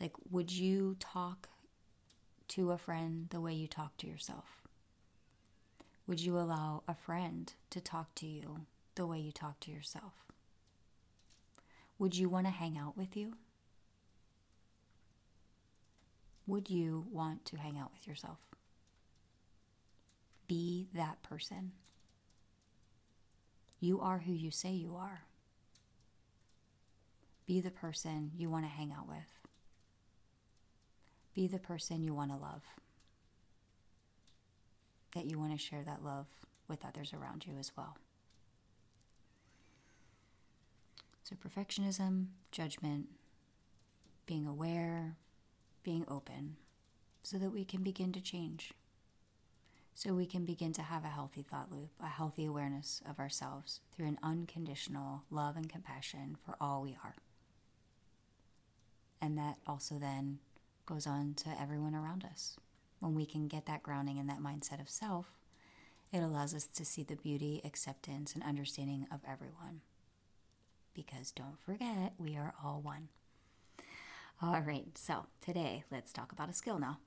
Like, 0.00 0.12
would 0.30 0.52
you 0.52 0.96
talk 1.00 1.48
to 2.48 2.72
a 2.72 2.78
friend 2.78 3.28
the 3.30 3.40
way 3.40 3.52
you 3.54 3.66
talk 3.66 3.96
to 3.98 4.06
yourself? 4.06 4.62
Would 6.06 6.20
you 6.20 6.38
allow 6.38 6.82
a 6.86 6.94
friend 6.94 7.52
to 7.70 7.80
talk 7.80 8.14
to 8.16 8.26
you 8.26 8.66
the 8.94 9.06
way 9.06 9.18
you 9.18 9.32
talk 9.32 9.60
to 9.60 9.70
yourself? 9.70 10.12
Would 11.98 12.16
you 12.16 12.28
want 12.28 12.46
to 12.46 12.52
hang 12.52 12.76
out 12.76 12.96
with 12.96 13.16
you? 13.16 13.34
Would 16.46 16.68
you 16.68 17.06
want 17.10 17.44
to 17.46 17.56
hang 17.56 17.78
out 17.78 17.92
with 17.92 18.06
yourself? 18.06 18.38
Be 20.46 20.88
that 20.92 21.22
person. 21.22 21.72
You 23.80 24.00
are 24.00 24.18
who 24.18 24.32
you 24.32 24.50
say 24.50 24.70
you 24.70 24.96
are. 24.96 25.22
Be 27.46 27.60
the 27.60 27.70
person 27.70 28.30
you 28.36 28.48
want 28.48 28.64
to 28.64 28.70
hang 28.70 28.92
out 28.92 29.06
with. 29.06 29.48
Be 31.34 31.46
the 31.46 31.58
person 31.58 32.02
you 32.02 32.14
want 32.14 32.30
to 32.30 32.36
love. 32.36 32.62
That 35.14 35.26
you 35.26 35.38
want 35.38 35.52
to 35.52 35.58
share 35.58 35.82
that 35.84 36.04
love 36.04 36.26
with 36.68 36.84
others 36.84 37.12
around 37.12 37.46
you 37.46 37.54
as 37.58 37.72
well. 37.76 37.98
So, 41.22 41.36
perfectionism, 41.36 42.26
judgment, 42.50 43.06
being 44.26 44.46
aware, 44.46 45.16
being 45.82 46.04
open, 46.08 46.56
so 47.22 47.38
that 47.38 47.50
we 47.50 47.64
can 47.64 47.82
begin 47.82 48.12
to 48.12 48.20
change. 48.20 48.72
So 49.96 50.12
we 50.12 50.26
can 50.26 50.44
begin 50.44 50.72
to 50.74 50.82
have 50.82 51.04
a 51.04 51.08
healthy 51.08 51.42
thought 51.42 51.70
loop, 51.70 51.90
a 52.02 52.08
healthy 52.08 52.44
awareness 52.44 53.00
of 53.08 53.20
ourselves 53.20 53.80
through 53.94 54.06
an 54.06 54.18
unconditional 54.22 55.22
love 55.30 55.56
and 55.56 55.68
compassion 55.68 56.36
for 56.44 56.56
all 56.60 56.82
we 56.82 56.98
are. 57.04 57.14
And 59.22 59.38
that 59.38 59.58
also 59.66 59.94
then 59.94 60.40
goes 60.84 61.06
on 61.06 61.34
to 61.34 61.60
everyone 61.60 61.94
around 61.94 62.24
us. 62.24 62.56
When 62.98 63.14
we 63.14 63.24
can 63.24 63.46
get 63.46 63.66
that 63.66 63.82
grounding 63.82 64.18
and 64.18 64.28
that 64.28 64.40
mindset 64.40 64.80
of 64.80 64.88
self, 64.88 65.26
it 66.12 66.18
allows 66.18 66.54
us 66.54 66.66
to 66.66 66.84
see 66.84 67.04
the 67.04 67.16
beauty, 67.16 67.60
acceptance, 67.64 68.34
and 68.34 68.42
understanding 68.42 69.06
of 69.12 69.20
everyone. 69.26 69.80
Because 70.92 71.30
don't 71.30 71.58
forget, 71.64 72.14
we 72.18 72.36
are 72.36 72.54
all 72.62 72.80
one. 72.80 73.08
All 74.42 74.60
right, 74.60 74.86
so 74.96 75.26
today 75.40 75.84
let's 75.90 76.12
talk 76.12 76.32
about 76.32 76.50
a 76.50 76.52
skill 76.52 76.78
now. 76.78 76.98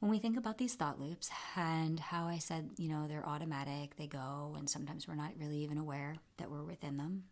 When 0.00 0.10
we 0.10 0.18
think 0.18 0.36
about 0.36 0.58
these 0.58 0.74
thought 0.74 1.00
loops 1.00 1.30
and 1.56 1.98
how 1.98 2.26
I 2.26 2.38
said, 2.38 2.70
you 2.76 2.90
know, 2.90 3.06
they're 3.08 3.26
automatic, 3.26 3.96
they 3.96 4.06
go, 4.06 4.54
and 4.58 4.68
sometimes 4.68 5.08
we're 5.08 5.14
not 5.14 5.32
really 5.38 5.58
even 5.58 5.78
aware 5.78 6.16
that 6.36 6.50
we're 6.50 6.62
within 6.62 6.98
them, 6.98 7.24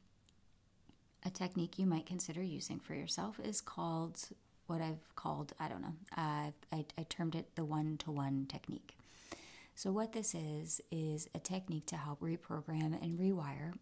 a 1.25 1.31
technique 1.31 1.79
you 1.79 1.87
might 1.87 2.07
consider 2.07 2.43
using 2.43 2.81
for 2.81 2.95
yourself 2.95 3.39
is 3.43 3.61
called 3.61 4.19
what 4.67 4.81
I've 4.81 5.15
called, 5.15 5.53
I 5.61 5.69
don't 5.69 5.83
know, 5.83 5.95
uh, 6.17 6.51
I, 6.73 6.87
I 6.97 7.03
termed 7.11 7.35
it 7.35 7.55
the 7.55 7.67
one 7.67 7.99
to 7.99 8.11
one 8.11 8.47
technique. 8.49 8.97
So, 9.75 9.93
what 9.93 10.13
this 10.13 10.35
is, 10.35 10.81
is 10.91 11.29
a 11.35 11.39
technique 11.39 11.87
to 11.87 11.97
help 11.97 12.21
reprogram 12.21 13.01
and 13.03 13.19
rewire 13.19 13.75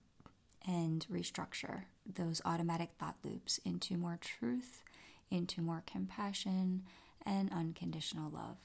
and 0.66 1.06
restructure 1.12 1.82
those 2.04 2.42
automatic 2.44 2.90
thought 2.98 3.16
loops 3.22 3.60
into 3.64 3.96
more 3.96 4.18
truth, 4.20 4.82
into 5.30 5.60
more 5.60 5.82
compassion, 5.86 6.82
and 7.24 7.52
unconditional 7.52 8.30
love. 8.30 8.56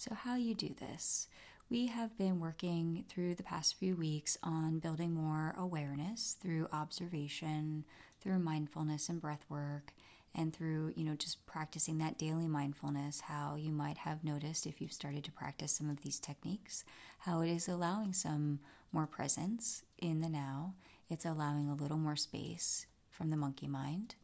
So, 0.00 0.14
how 0.14 0.36
you 0.36 0.54
do 0.54 0.74
this? 0.80 1.28
We 1.68 1.88
have 1.88 2.16
been 2.16 2.40
working 2.40 3.04
through 3.10 3.34
the 3.34 3.42
past 3.42 3.74
few 3.74 3.94
weeks 3.94 4.38
on 4.42 4.78
building 4.78 5.12
more 5.12 5.54
awareness 5.58 6.38
through 6.40 6.68
observation, 6.72 7.84
through 8.18 8.38
mindfulness 8.38 9.10
and 9.10 9.20
breath 9.20 9.44
work, 9.50 9.92
and 10.34 10.54
through, 10.54 10.94
you 10.96 11.04
know, 11.04 11.16
just 11.16 11.44
practicing 11.44 11.98
that 11.98 12.16
daily 12.16 12.48
mindfulness, 12.48 13.20
how 13.20 13.56
you 13.56 13.72
might 13.72 13.98
have 13.98 14.24
noticed 14.24 14.64
if 14.64 14.80
you've 14.80 14.90
started 14.90 15.22
to 15.24 15.32
practice 15.32 15.72
some 15.72 15.90
of 15.90 16.00
these 16.00 16.18
techniques, 16.18 16.82
how 17.18 17.42
it 17.42 17.50
is 17.50 17.68
allowing 17.68 18.14
some 18.14 18.58
more 18.92 19.06
presence 19.06 19.82
in 19.98 20.22
the 20.22 20.30
now. 20.30 20.72
It's 21.10 21.26
allowing 21.26 21.68
a 21.68 21.74
little 21.74 21.98
more 21.98 22.16
space 22.16 22.86
from 23.10 23.28
the 23.28 23.36
monkey 23.36 23.68
mind. 23.68 24.14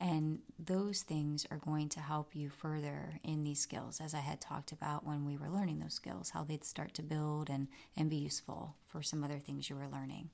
And 0.00 0.40
those 0.58 1.02
things 1.02 1.46
are 1.50 1.58
going 1.58 1.88
to 1.90 2.00
help 2.00 2.34
you 2.34 2.50
further 2.50 3.20
in 3.22 3.44
these 3.44 3.60
skills, 3.60 4.00
as 4.00 4.14
I 4.14 4.18
had 4.18 4.40
talked 4.40 4.72
about 4.72 5.06
when 5.06 5.24
we 5.24 5.36
were 5.36 5.48
learning 5.48 5.78
those 5.78 5.94
skills, 5.94 6.30
how 6.30 6.42
they'd 6.42 6.64
start 6.64 6.92
to 6.94 7.02
build 7.02 7.48
and, 7.48 7.68
and 7.96 8.10
be 8.10 8.16
useful 8.16 8.74
for 8.88 9.02
some 9.02 9.22
other 9.22 9.38
things 9.38 9.70
you 9.70 9.76
were 9.76 9.86
learning. 9.86 10.30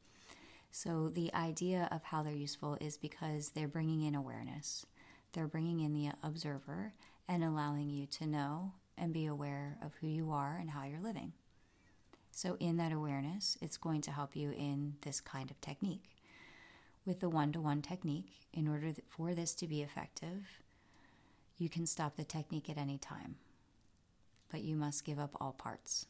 So, 0.70 1.08
the 1.08 1.32
idea 1.34 1.88
of 1.90 2.04
how 2.04 2.22
they're 2.22 2.32
useful 2.32 2.76
is 2.80 2.98
because 2.98 3.50
they're 3.50 3.68
bringing 3.68 4.02
in 4.02 4.14
awareness, 4.14 4.86
they're 5.32 5.46
bringing 5.46 5.80
in 5.80 5.94
the 5.94 6.10
observer 6.22 6.92
and 7.26 7.42
allowing 7.42 7.90
you 7.90 8.06
to 8.06 8.26
know 8.26 8.72
and 8.96 9.12
be 9.12 9.26
aware 9.26 9.76
of 9.82 9.94
who 9.94 10.06
you 10.06 10.30
are 10.30 10.56
and 10.58 10.70
how 10.70 10.84
you're 10.84 11.00
living. 11.00 11.32
So, 12.30 12.56
in 12.60 12.76
that 12.76 12.92
awareness, 12.92 13.56
it's 13.60 13.76
going 13.76 14.02
to 14.02 14.12
help 14.12 14.36
you 14.36 14.50
in 14.50 14.94
this 15.02 15.20
kind 15.20 15.50
of 15.50 15.60
technique. 15.60 16.17
With 17.08 17.20
the 17.20 17.30
one 17.30 17.52
to 17.52 17.60
one 17.62 17.80
technique, 17.80 18.42
in 18.52 18.68
order 18.68 18.92
for 19.08 19.32
this 19.32 19.54
to 19.54 19.66
be 19.66 19.80
effective, 19.80 20.46
you 21.56 21.70
can 21.70 21.86
stop 21.86 22.16
the 22.16 22.22
technique 22.22 22.68
at 22.68 22.76
any 22.76 22.98
time, 22.98 23.36
but 24.52 24.60
you 24.60 24.76
must 24.76 25.06
give 25.06 25.18
up 25.18 25.34
all 25.40 25.52
parts, 25.52 26.04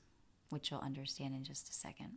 which 0.49 0.73
you'll 0.73 0.81
understand 0.81 1.37
in 1.37 1.45
just 1.45 1.69
a 1.69 1.73
second. 1.73 2.17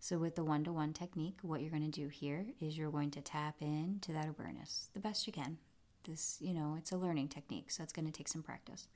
So, 0.00 0.18
with 0.18 0.34
the 0.34 0.42
one 0.42 0.64
to 0.64 0.72
one 0.72 0.94
technique, 0.94 1.38
what 1.42 1.60
you're 1.60 1.70
going 1.70 1.88
to 1.88 2.00
do 2.00 2.08
here 2.08 2.46
is 2.60 2.76
you're 2.76 2.90
going 2.90 3.12
to 3.12 3.20
tap 3.20 3.54
into 3.60 4.10
that 4.10 4.30
awareness 4.30 4.88
the 4.92 4.98
best 4.98 5.28
you 5.28 5.32
can. 5.32 5.58
This, 6.02 6.38
you 6.40 6.54
know, 6.54 6.74
it's 6.76 6.90
a 6.90 6.96
learning 6.96 7.28
technique, 7.28 7.70
so 7.70 7.84
it's 7.84 7.92
going 7.92 8.06
to 8.06 8.12
take 8.12 8.26
some 8.26 8.42
practice. 8.42 8.88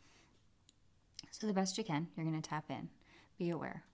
So, 1.30 1.47
the 1.47 1.54
best 1.54 1.78
you 1.78 1.85
can, 1.85 2.09
you're 2.16 2.26
going 2.26 2.42
to 2.42 2.50
tap 2.50 2.64
in. 2.70 2.88
Be 3.38 3.50
aware. 3.50 3.85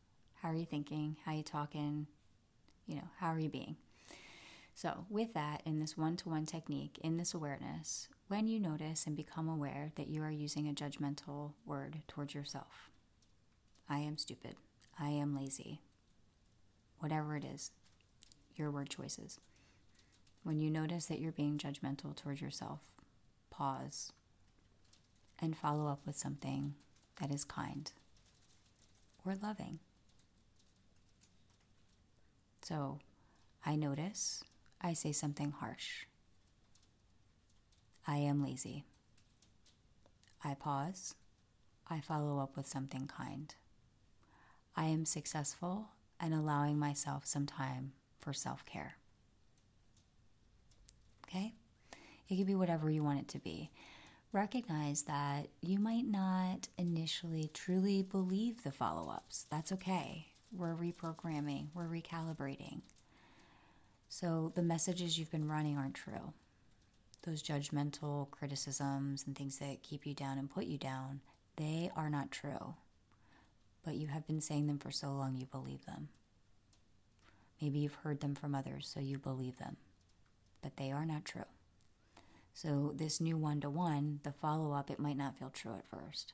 How 0.41 0.49
are 0.49 0.57
you 0.57 0.65
thinking? 0.65 1.19
How 1.26 1.33
are 1.33 1.37
you 1.37 1.43
talking? 1.43 2.07
You 2.87 2.95
know, 2.95 3.09
how 3.19 3.29
are 3.29 3.38
you 3.38 3.50
being? 3.50 3.76
So, 4.76 5.06
with 5.09 5.33
that, 5.33 5.62
in 5.64 5.80
this 5.80 5.97
one 5.97 6.16
to 6.18 6.28
one 6.28 6.45
technique, 6.45 6.99
in 7.02 7.16
this 7.16 7.33
awareness, 7.33 8.09
when 8.28 8.47
you 8.47 8.61
notice 8.61 9.06
and 9.06 9.16
become 9.16 9.49
aware 9.49 9.90
that 9.95 10.09
you 10.09 10.23
are 10.23 10.30
using 10.30 10.68
a 10.68 10.75
judgmental 10.75 11.54
word 11.64 12.02
towards 12.06 12.35
yourself, 12.35 12.90
I 13.88 14.00
am 14.00 14.18
stupid, 14.18 14.56
I 15.00 15.09
am 15.09 15.35
lazy, 15.35 15.80
whatever 16.99 17.37
it 17.37 17.42
is, 17.42 17.71
your 18.54 18.71
word 18.71 18.90
choices. 18.90 19.40
When 20.42 20.61
you 20.61 20.71
notice 20.71 21.06
that 21.06 21.21
you're 21.21 21.33
being 21.33 21.56
judgmental 21.56 22.14
towards 22.14 22.42
yourself, 22.42 22.80
pause 23.49 24.12
and 25.38 25.56
follow 25.56 25.87
up 25.87 26.00
with 26.04 26.18
something 26.18 26.75
that 27.18 27.30
is 27.30 27.45
kind 27.45 27.90
or 29.25 29.35
loving. 29.42 29.78
So 32.60 32.99
I 33.65 33.75
notice 33.75 34.45
I 34.80 34.93
say 34.93 35.12
something 35.12 35.52
harsh. 35.52 36.06
I 38.06 38.17
am 38.17 38.43
lazy. 38.43 38.84
I 40.45 40.54
pause. 40.54 41.15
I 41.89 42.00
follow 42.00 42.39
up 42.39 42.56
with 42.56 42.67
something 42.67 43.06
kind. 43.06 43.54
I 44.76 44.86
am 44.86 45.04
successful 45.04 45.89
and 46.21 46.34
allowing 46.34 46.78
myself 46.78 47.26
some 47.26 47.47
time 47.47 47.93
for 48.19 48.32
self 48.32 48.65
care. 48.65 48.97
Okay? 51.26 51.54
It 52.28 52.36
could 52.36 52.47
be 52.47 52.54
whatever 52.54 52.91
you 52.91 53.02
want 53.02 53.21
it 53.21 53.28
to 53.28 53.39
be. 53.39 53.71
Recognize 54.32 55.02
that 55.02 55.49
you 55.60 55.78
might 55.78 56.06
not 56.06 56.69
initially 56.76 57.50
truly 57.54 58.02
believe 58.02 58.62
the 58.62 58.73
follow 58.73 59.10
ups. 59.10 59.47
That's 59.50 59.73
okay. 59.73 60.28
We're 60.52 60.75
reprogramming, 60.75 61.69
we're 61.75 61.89
recalibrating. 61.89 62.82
So 64.08 64.52
the 64.54 64.62
messages 64.62 65.19
you've 65.19 65.30
been 65.30 65.49
running 65.49 65.76
aren't 65.76 65.95
true. 65.95 66.32
Those 67.23 67.42
judgmental 67.42 68.30
criticisms 68.30 69.25
and 69.26 69.36
things 69.36 69.58
that 69.58 69.82
keep 69.82 70.06
you 70.06 70.14
down 70.14 70.38
and 70.38 70.50
put 70.50 70.64
you 70.64 70.78
down, 70.78 71.21
they 71.56 71.90
are 71.97 72.10
not 72.10 72.30
true 72.30 72.75
but 73.86 73.95
you 73.95 74.08
have 74.08 74.26
been 74.26 74.40
saying 74.40 74.66
them 74.66 74.78
for 74.78 74.90
so 74.90 75.12
long 75.12 75.36
you 75.36 75.47
believe 75.47 75.86
them. 75.86 76.08
Maybe 77.62 77.78
you've 77.78 77.95
heard 77.95 78.21
them 78.21 78.34
from 78.34 78.54
others, 78.54 78.90
so 78.92 79.00
you 79.00 79.16
believe 79.16 79.56
them, 79.58 79.76
but 80.60 80.76
they 80.76 80.90
are 80.90 81.06
not 81.06 81.25
true. 81.25 81.45
So, 82.52 82.92
this 82.97 83.21
new 83.21 83.36
one 83.36 83.60
to 83.60 83.71
one, 83.71 84.21
the 84.25 84.32
follow 84.32 84.73
up, 84.73 84.90
it 84.90 84.99
might 84.99 85.16
not 85.16 85.38
feel 85.38 85.50
true 85.50 85.75
at 85.75 85.86
first, 85.86 86.32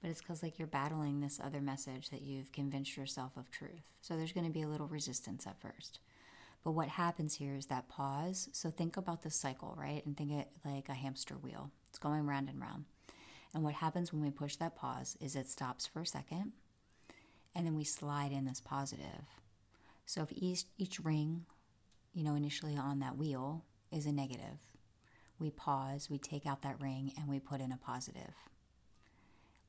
but 0.00 0.10
it's 0.10 0.20
because 0.20 0.42
like 0.42 0.58
you're 0.58 0.68
battling 0.68 1.20
this 1.20 1.40
other 1.42 1.60
message 1.60 2.10
that 2.10 2.22
you've 2.22 2.52
convinced 2.52 2.96
yourself 2.96 3.36
of 3.36 3.50
truth. 3.50 3.90
So, 4.00 4.16
there's 4.16 4.32
going 4.32 4.46
to 4.46 4.52
be 4.52 4.62
a 4.62 4.68
little 4.68 4.86
resistance 4.86 5.46
at 5.46 5.60
first. 5.60 5.98
But 6.66 6.72
what 6.72 6.88
happens 6.88 7.34
here 7.34 7.54
is 7.54 7.66
that 7.66 7.88
pause. 7.88 8.48
So, 8.50 8.72
think 8.72 8.96
about 8.96 9.22
the 9.22 9.30
cycle, 9.30 9.76
right? 9.78 10.04
And 10.04 10.16
think 10.16 10.32
it 10.32 10.48
like 10.64 10.88
a 10.88 10.94
hamster 10.94 11.36
wheel, 11.36 11.70
it's 11.90 11.98
going 12.00 12.26
round 12.26 12.48
and 12.48 12.60
round. 12.60 12.86
And 13.54 13.62
what 13.62 13.74
happens 13.74 14.12
when 14.12 14.20
we 14.20 14.32
push 14.32 14.56
that 14.56 14.74
pause 14.74 15.16
is 15.20 15.36
it 15.36 15.48
stops 15.48 15.86
for 15.86 16.00
a 16.00 16.06
second 16.06 16.50
and 17.54 17.64
then 17.64 17.76
we 17.76 17.84
slide 17.84 18.32
in 18.32 18.46
this 18.46 18.60
positive. 18.60 19.28
So 20.06 20.22
if 20.22 20.32
each, 20.32 20.64
each 20.76 20.98
ring, 20.98 21.44
you 22.12 22.24
know, 22.24 22.34
initially 22.34 22.76
on 22.76 22.98
that 22.98 23.16
wheel 23.16 23.62
is 23.92 24.06
a 24.06 24.10
negative, 24.10 24.58
we 25.38 25.50
pause, 25.50 26.10
we 26.10 26.18
take 26.18 26.46
out 26.46 26.62
that 26.62 26.80
ring, 26.80 27.12
and 27.16 27.28
we 27.28 27.38
put 27.38 27.60
in 27.60 27.70
a 27.70 27.76
positive. 27.76 28.34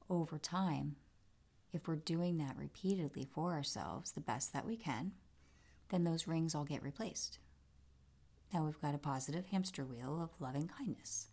Over 0.10 0.40
time, 0.40 0.96
if 1.72 1.88
we're 1.88 1.96
doing 1.96 2.40
that 2.40 2.58
repeatedly 2.58 3.28
for 3.32 3.54
ourselves, 3.54 4.14
the 4.14 4.20
best 4.20 4.52
that 4.54 4.66
we 4.66 4.78
can, 4.78 5.12
then 5.90 6.04
those 6.04 6.28
rings 6.28 6.54
all 6.54 6.64
get 6.64 6.84
replaced. 6.84 7.40
Now 8.54 8.64
we've 8.66 8.82
got 8.82 8.96
a 8.96 9.00
positive 9.00 9.48
hamster 9.48 9.86
wheel 9.86 10.22
of 10.22 10.42
loving 10.42 10.70
kindness. 10.78 11.28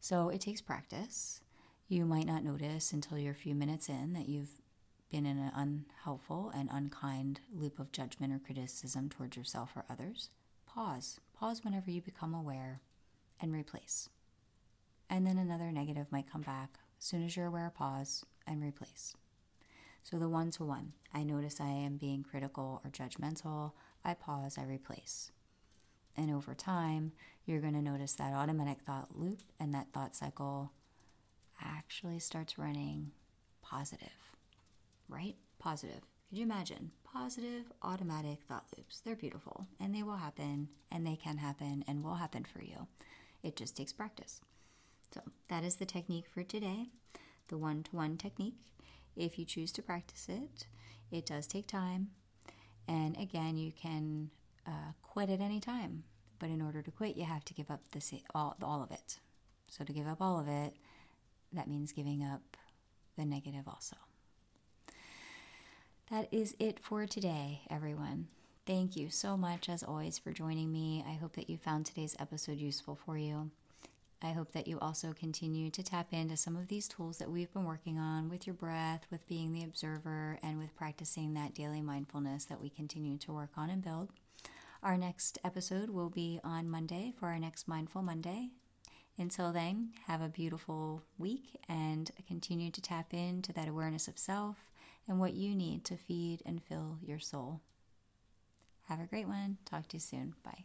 So 0.00 0.28
it 0.28 0.40
takes 0.40 0.60
practice. 0.60 1.40
You 1.88 2.04
might 2.04 2.26
not 2.26 2.44
notice 2.44 2.92
until 2.92 3.18
you're 3.18 3.32
a 3.32 3.34
few 3.34 3.54
minutes 3.54 3.88
in 3.88 4.12
that 4.14 4.28
you've 4.28 4.60
been 5.10 5.26
in 5.26 5.38
an 5.38 5.52
unhelpful 5.54 6.50
and 6.54 6.68
unkind 6.72 7.40
loop 7.52 7.78
of 7.78 7.92
judgment 7.92 8.32
or 8.32 8.38
criticism 8.38 9.08
towards 9.08 9.36
yourself 9.36 9.72
or 9.76 9.84
others, 9.88 10.30
pause. 10.66 11.20
Pause 11.38 11.64
whenever 11.64 11.90
you 11.90 12.00
become 12.00 12.34
aware 12.34 12.80
and 13.40 13.52
replace. 13.52 14.08
And 15.08 15.26
then 15.26 15.38
another 15.38 15.70
negative 15.70 16.10
might 16.10 16.30
come 16.30 16.42
back. 16.42 16.78
As 16.98 17.04
soon 17.04 17.24
as 17.24 17.36
you're 17.36 17.46
aware, 17.46 17.70
pause 17.74 18.24
and 18.46 18.62
replace. 18.62 19.14
So 20.04 20.18
the 20.18 20.28
one 20.28 20.50
to 20.52 20.64
one, 20.64 20.92
I 21.12 21.24
notice 21.24 21.60
I 21.60 21.70
am 21.70 21.96
being 21.96 22.22
critical 22.22 22.80
or 22.84 22.90
judgmental. 22.90 23.72
I 24.04 24.14
pause, 24.14 24.56
I 24.58 24.64
replace. 24.64 25.32
And 26.16 26.30
over 26.30 26.54
time, 26.54 27.12
you're 27.44 27.60
going 27.60 27.74
to 27.74 27.82
notice 27.82 28.12
that 28.14 28.32
automatic 28.32 28.82
thought 28.86 29.08
loop 29.18 29.40
and 29.58 29.74
that 29.74 29.88
thought 29.92 30.14
cycle 30.14 30.70
actually 31.60 32.20
starts 32.20 32.58
running 32.58 33.10
positive 33.62 34.34
right? 35.08 35.36
Positive. 35.58 36.00
Could 36.28 36.38
you 36.38 36.44
imagine? 36.44 36.90
Positive 37.04 37.64
automatic 37.82 38.40
thought 38.48 38.64
loops. 38.76 39.00
They're 39.00 39.16
beautiful 39.16 39.66
and 39.80 39.94
they 39.94 40.02
will 40.02 40.16
happen 40.16 40.68
and 40.90 41.06
they 41.06 41.16
can 41.16 41.38
happen 41.38 41.84
and 41.86 42.02
will 42.02 42.14
happen 42.14 42.44
for 42.44 42.62
you. 42.62 42.86
It 43.42 43.56
just 43.56 43.76
takes 43.76 43.92
practice. 43.92 44.40
So, 45.12 45.20
that 45.48 45.64
is 45.64 45.76
the 45.76 45.86
technique 45.86 46.26
for 46.26 46.42
today 46.42 46.88
the 47.48 47.58
one 47.58 47.82
to 47.82 47.94
one 47.94 48.16
technique. 48.16 48.56
If 49.16 49.38
you 49.38 49.44
choose 49.44 49.72
to 49.72 49.82
practice 49.82 50.26
it, 50.28 50.66
it 51.10 51.26
does 51.26 51.46
take 51.46 51.66
time. 51.66 52.10
And 52.88 53.16
again, 53.16 53.56
you 53.56 53.72
can 53.72 54.30
uh, 54.66 54.92
quit 55.02 55.30
at 55.30 55.40
any 55.40 55.60
time. 55.60 56.04
But 56.38 56.50
in 56.50 56.60
order 56.60 56.82
to 56.82 56.90
quit, 56.90 57.16
you 57.16 57.24
have 57.24 57.44
to 57.46 57.54
give 57.54 57.70
up 57.70 57.80
all, 58.34 58.56
all 58.62 58.82
of 58.82 58.90
it. 58.90 59.18
So, 59.70 59.84
to 59.84 59.92
give 59.92 60.06
up 60.06 60.20
all 60.20 60.38
of 60.38 60.48
it, 60.48 60.74
that 61.52 61.68
means 61.68 61.92
giving 61.92 62.22
up 62.22 62.56
the 63.16 63.24
negative 63.24 63.66
also. 63.66 63.96
That 66.10 66.28
is 66.32 66.54
it 66.58 66.80
for 66.80 67.06
today, 67.06 67.62
everyone. 67.70 68.28
Thank 68.66 68.96
you 68.96 69.10
so 69.10 69.36
much, 69.36 69.68
as 69.68 69.82
always, 69.82 70.18
for 70.18 70.32
joining 70.32 70.72
me. 70.72 71.04
I 71.08 71.14
hope 71.14 71.34
that 71.36 71.48
you 71.48 71.56
found 71.56 71.86
today's 71.86 72.16
episode 72.18 72.58
useful 72.58 72.98
for 73.06 73.16
you. 73.16 73.50
I 74.22 74.32
hope 74.32 74.52
that 74.52 74.66
you 74.66 74.78
also 74.80 75.12
continue 75.12 75.70
to 75.70 75.82
tap 75.82 76.12
into 76.12 76.36
some 76.36 76.56
of 76.56 76.68
these 76.68 76.88
tools 76.88 77.18
that 77.18 77.30
we've 77.30 77.52
been 77.52 77.64
working 77.64 77.98
on 77.98 78.28
with 78.30 78.46
your 78.46 78.54
breath, 78.54 79.06
with 79.10 79.26
being 79.26 79.52
the 79.52 79.64
observer, 79.64 80.38
and 80.42 80.58
with 80.58 80.74
practicing 80.76 81.34
that 81.34 81.54
daily 81.54 81.82
mindfulness 81.82 82.46
that 82.46 82.60
we 82.60 82.70
continue 82.70 83.18
to 83.18 83.32
work 83.32 83.50
on 83.56 83.70
and 83.70 83.82
build. 83.82 84.10
Our 84.82 84.96
next 84.96 85.38
episode 85.44 85.90
will 85.90 86.10
be 86.10 86.40
on 86.44 86.68
Monday 86.68 87.12
for 87.18 87.28
our 87.28 87.38
next 87.38 87.68
Mindful 87.68 88.02
Monday. 88.02 88.50
Until 89.16 89.52
then, 89.52 89.92
have 90.06 90.20
a 90.20 90.28
beautiful 90.28 91.02
week 91.18 91.56
and 91.68 92.10
continue 92.26 92.70
to 92.70 92.82
tap 92.82 93.14
into 93.14 93.52
that 93.52 93.68
awareness 93.68 94.08
of 94.08 94.18
self 94.18 94.56
and 95.08 95.20
what 95.20 95.34
you 95.34 95.54
need 95.54 95.84
to 95.84 95.96
feed 95.96 96.42
and 96.44 96.62
fill 96.62 96.98
your 97.02 97.18
soul. 97.18 97.60
Have 98.88 99.00
a 99.00 99.06
great 99.06 99.28
one. 99.28 99.58
Talk 99.64 99.88
to 99.88 99.96
you 99.96 100.00
soon. 100.00 100.34
Bye. 100.42 100.64